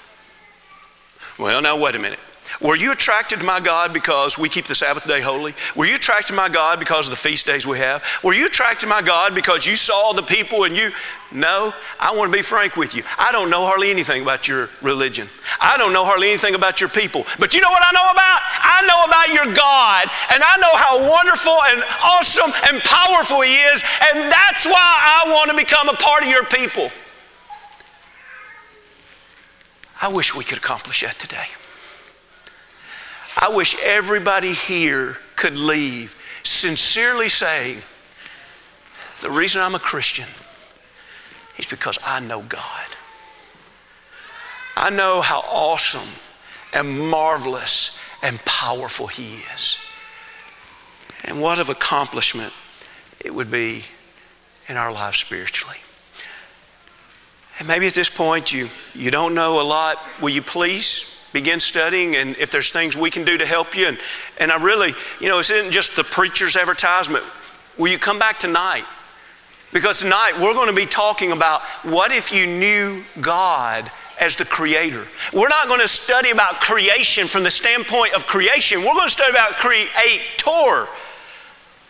Well, 1.38 1.60
now, 1.62 1.78
wait 1.78 1.94
a 1.94 1.98
minute. 1.98 2.18
Were 2.60 2.76
you 2.76 2.92
attracted 2.92 3.40
to 3.40 3.44
my 3.44 3.60
God 3.60 3.92
because 3.92 4.38
we 4.38 4.48
keep 4.48 4.66
the 4.66 4.74
Sabbath 4.74 5.06
day 5.06 5.20
holy? 5.20 5.54
Were 5.74 5.86
you 5.86 5.96
attracted 5.96 6.28
to 6.28 6.34
my 6.34 6.48
God 6.48 6.78
because 6.78 7.06
of 7.06 7.10
the 7.10 7.16
feast 7.16 7.46
days 7.46 7.66
we 7.66 7.78
have? 7.78 8.04
Were 8.22 8.34
you 8.34 8.46
attracted 8.46 8.80
to 8.82 8.86
my 8.86 9.02
God 9.02 9.34
because 9.34 9.66
you 9.66 9.76
saw 9.76 10.12
the 10.12 10.22
people 10.22 10.64
and 10.64 10.76
you? 10.76 10.90
No, 11.32 11.74
I 11.98 12.14
want 12.14 12.32
to 12.32 12.38
be 12.38 12.42
frank 12.42 12.76
with 12.76 12.94
you. 12.94 13.02
I 13.18 13.32
don't 13.32 13.50
know 13.50 13.66
hardly 13.66 13.90
anything 13.90 14.22
about 14.22 14.46
your 14.46 14.70
religion. 14.82 15.28
I 15.60 15.76
don't 15.76 15.92
know 15.92 16.04
hardly 16.04 16.28
anything 16.28 16.54
about 16.54 16.80
your 16.80 16.88
people. 16.88 17.24
But 17.40 17.54
you 17.54 17.60
know 17.60 17.70
what 17.70 17.82
I 17.82 17.90
know 17.90 18.08
about? 18.12 18.40
I 18.62 18.86
know 18.86 19.04
about 19.04 19.28
your 19.34 19.54
God, 19.54 20.08
and 20.32 20.42
I 20.42 20.56
know 20.58 20.74
how 20.74 21.10
wonderful 21.10 21.58
and 21.70 21.82
awesome 22.04 22.52
and 22.70 22.80
powerful 22.82 23.40
He 23.40 23.54
is, 23.54 23.82
and 24.12 24.30
that's 24.30 24.64
why 24.64 24.74
I 24.76 25.32
want 25.32 25.50
to 25.50 25.56
become 25.56 25.88
a 25.88 25.94
part 25.94 26.22
of 26.22 26.28
your 26.28 26.44
people. 26.44 26.90
I 30.00 30.08
wish 30.08 30.34
we 30.34 30.44
could 30.44 30.58
accomplish 30.58 31.00
that 31.00 31.18
today. 31.18 31.46
I 33.44 33.48
wish 33.48 33.76
everybody 33.82 34.54
here 34.54 35.18
could 35.36 35.54
leave 35.54 36.16
sincerely 36.44 37.28
saying, 37.28 37.82
The 39.20 39.30
reason 39.30 39.60
I'm 39.60 39.74
a 39.74 39.78
Christian 39.78 40.26
is 41.58 41.66
because 41.66 41.98
I 42.06 42.20
know 42.20 42.40
God. 42.40 42.86
I 44.78 44.88
know 44.88 45.20
how 45.20 45.40
awesome 45.40 46.08
and 46.72 46.98
marvelous 47.10 47.98
and 48.22 48.42
powerful 48.46 49.08
He 49.08 49.40
is. 49.54 49.76
And 51.26 51.38
what 51.38 51.58
of 51.58 51.68
accomplishment 51.68 52.54
it 53.22 53.34
would 53.34 53.50
be 53.50 53.84
in 54.70 54.78
our 54.78 54.90
lives 54.90 55.18
spiritually. 55.18 55.76
And 57.58 57.68
maybe 57.68 57.88
at 57.88 57.94
this 57.94 58.08
point 58.08 58.54
you, 58.54 58.68
you 58.94 59.10
don't 59.10 59.34
know 59.34 59.60
a 59.60 59.64
lot. 59.64 59.98
Will 60.22 60.30
you 60.30 60.40
please 60.40 61.13
begin 61.34 61.58
studying 61.58 62.14
and 62.14 62.36
if 62.36 62.50
there's 62.50 62.70
things 62.70 62.96
we 62.96 63.10
can 63.10 63.24
do 63.24 63.36
to 63.36 63.44
help 63.44 63.76
you. 63.76 63.88
And, 63.88 63.98
and 64.38 64.52
I 64.52 64.62
really, 64.62 64.94
you 65.20 65.28
know, 65.28 65.40
it 65.40 65.50
isn't 65.50 65.72
just 65.72 65.96
the 65.96 66.04
preacher's 66.04 66.56
advertisement. 66.56 67.24
Will 67.76 67.88
you 67.88 67.98
come 67.98 68.20
back 68.20 68.38
tonight? 68.38 68.84
Because 69.72 69.98
tonight 69.98 70.34
we're 70.40 70.54
going 70.54 70.68
to 70.68 70.74
be 70.74 70.86
talking 70.86 71.32
about 71.32 71.62
what 71.82 72.12
if 72.12 72.32
you 72.32 72.46
knew 72.46 73.04
God 73.20 73.90
as 74.20 74.36
the 74.36 74.44
creator. 74.44 75.04
We're 75.32 75.48
not 75.48 75.66
going 75.66 75.80
to 75.80 75.88
study 75.88 76.30
about 76.30 76.60
creation 76.60 77.26
from 77.26 77.42
the 77.42 77.50
standpoint 77.50 78.14
of 78.14 78.26
creation. 78.26 78.78
We're 78.78 78.94
going 78.94 79.08
to 79.08 79.10
study 79.10 79.32
about 79.32 79.54
creator. 79.56 79.90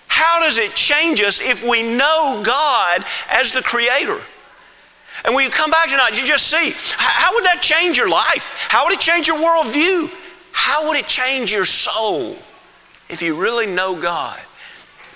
how 0.07 0.41
does 0.41 0.57
it 0.57 0.75
change 0.75 1.21
us 1.21 1.43
if 1.43 1.63
we 1.63 1.83
know 1.83 2.41
God 2.43 3.05
as 3.29 3.53
the 3.53 3.61
Creator? 3.61 4.21
And 5.25 5.35
when 5.35 5.45
you 5.45 5.51
come 5.51 5.71
back 5.71 5.89
tonight, 5.89 6.21
you 6.21 6.27
just 6.27 6.49
see 6.49 6.73
how 6.97 7.33
would 7.35 7.45
that 7.45 7.63
change 7.63 7.97
your 7.97 8.09
life? 8.09 8.67
How 8.69 8.85
would 8.85 8.93
it 8.93 9.01
change 9.01 9.27
your 9.27 9.39
worldview? 9.39 10.11
How 10.53 10.89
would 10.89 10.97
it 10.97 11.07
change 11.07 11.51
your 11.51 11.65
soul 11.65 12.37
if 13.09 13.23
you 13.23 13.35
really 13.35 13.67
know 13.67 14.01
God? 14.01 14.39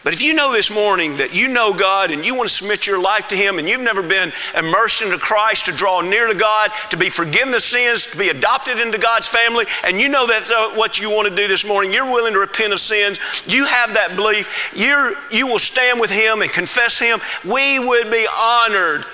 But 0.04 0.14
if 0.14 0.22
you 0.22 0.32
know 0.32 0.52
this 0.52 0.70
morning 0.70 1.18
that 1.18 1.34
you 1.34 1.48
know 1.48 1.74
God 1.74 2.10
and 2.10 2.24
you 2.24 2.34
want 2.34 2.48
to 2.48 2.54
submit 2.54 2.86
your 2.86 2.98
life 2.98 3.28
to 3.28 3.36
Him 3.36 3.58
and 3.58 3.68
you've 3.68 3.82
never 3.82 4.02
been 4.02 4.32
immersed 4.56 5.02
into 5.02 5.18
Christ 5.18 5.66
to 5.66 5.72
draw 5.72 6.00
near 6.00 6.28
to 6.28 6.34
God, 6.34 6.70
to 6.90 6.96
be 6.96 7.10
forgiven 7.10 7.52
of 7.52 7.60
sins, 7.60 8.06
to 8.06 8.16
be 8.16 8.30
adopted 8.30 8.80
into 8.80 8.96
God's 8.96 9.26
family, 9.26 9.66
and 9.84 10.00
you 10.00 10.08
know 10.08 10.26
that's 10.26 10.50
uh, 10.50 10.70
what 10.70 10.98
you 10.98 11.10
want 11.10 11.28
to 11.28 11.34
do 11.34 11.46
this 11.48 11.66
morning, 11.66 11.92
you're 11.92 12.10
willing 12.10 12.32
to 12.32 12.38
repent 12.38 12.72
of 12.72 12.80
sins, 12.80 13.18
you 13.48 13.66
have 13.66 13.94
that 13.94 14.16
belief, 14.16 14.72
you're, 14.74 15.14
you 15.30 15.46
will 15.46 15.58
stand 15.58 16.00
with 16.00 16.10
Him 16.10 16.40
and 16.40 16.50
confess 16.50 16.98
Him, 16.98 17.20
we 17.44 17.78
would 17.78 18.10
be 18.10 18.26
honored 18.34 19.04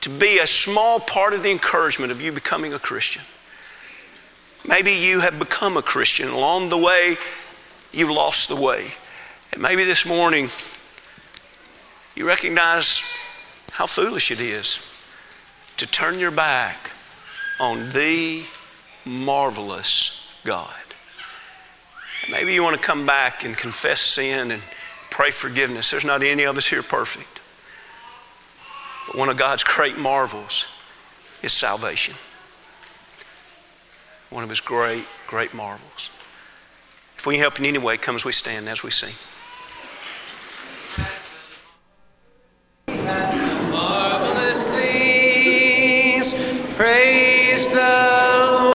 to 0.00 0.10
be 0.10 0.38
a 0.38 0.46
small 0.46 1.00
part 1.00 1.34
of 1.34 1.42
the 1.42 1.50
encouragement 1.50 2.10
of 2.10 2.22
you 2.22 2.32
becoming 2.32 2.72
a 2.72 2.78
Christian. 2.78 3.22
Maybe 4.66 4.92
you 4.92 5.20
have 5.20 5.38
become 5.38 5.76
a 5.76 5.82
Christian. 5.82 6.28
Along 6.28 6.68
the 6.68 6.78
way, 6.78 7.16
you've 7.92 8.10
lost 8.10 8.48
the 8.48 8.56
way. 8.56 8.92
And 9.52 9.62
maybe 9.62 9.84
this 9.84 10.06
morning 10.06 10.50
you 12.14 12.26
recognize 12.26 13.02
how 13.72 13.86
foolish 13.86 14.30
it 14.30 14.40
is 14.40 14.86
to 15.76 15.86
turn 15.86 16.18
your 16.18 16.30
back 16.30 16.90
on 17.58 17.90
the 17.90 18.44
marvelous 19.04 20.28
God. 20.44 20.74
Maybe 22.30 22.52
you 22.52 22.62
want 22.62 22.76
to 22.76 22.82
come 22.82 23.06
back 23.06 23.44
and 23.44 23.56
confess 23.56 24.00
sin 24.00 24.50
and 24.50 24.62
pray 25.10 25.30
forgiveness. 25.30 25.90
There's 25.90 26.04
not 26.04 26.22
any 26.22 26.44
of 26.44 26.56
us 26.56 26.66
here 26.66 26.82
perfect. 26.82 27.39
But 29.10 29.18
one 29.18 29.28
of 29.28 29.36
God's 29.36 29.64
great 29.64 29.98
marvels 29.98 30.68
is 31.42 31.52
salvation. 31.52 32.14
One 34.30 34.44
of 34.44 34.50
his 34.50 34.60
great, 34.60 35.04
great 35.26 35.52
marvels. 35.52 36.10
If 37.18 37.26
we 37.26 37.38
help 37.38 37.58
in 37.58 37.64
any 37.64 37.78
way, 37.78 37.96
come 37.96 38.14
as 38.14 38.24
we 38.24 38.30
stand 38.30 38.68
as 38.68 38.84
we 38.84 38.92
sing. 38.92 39.14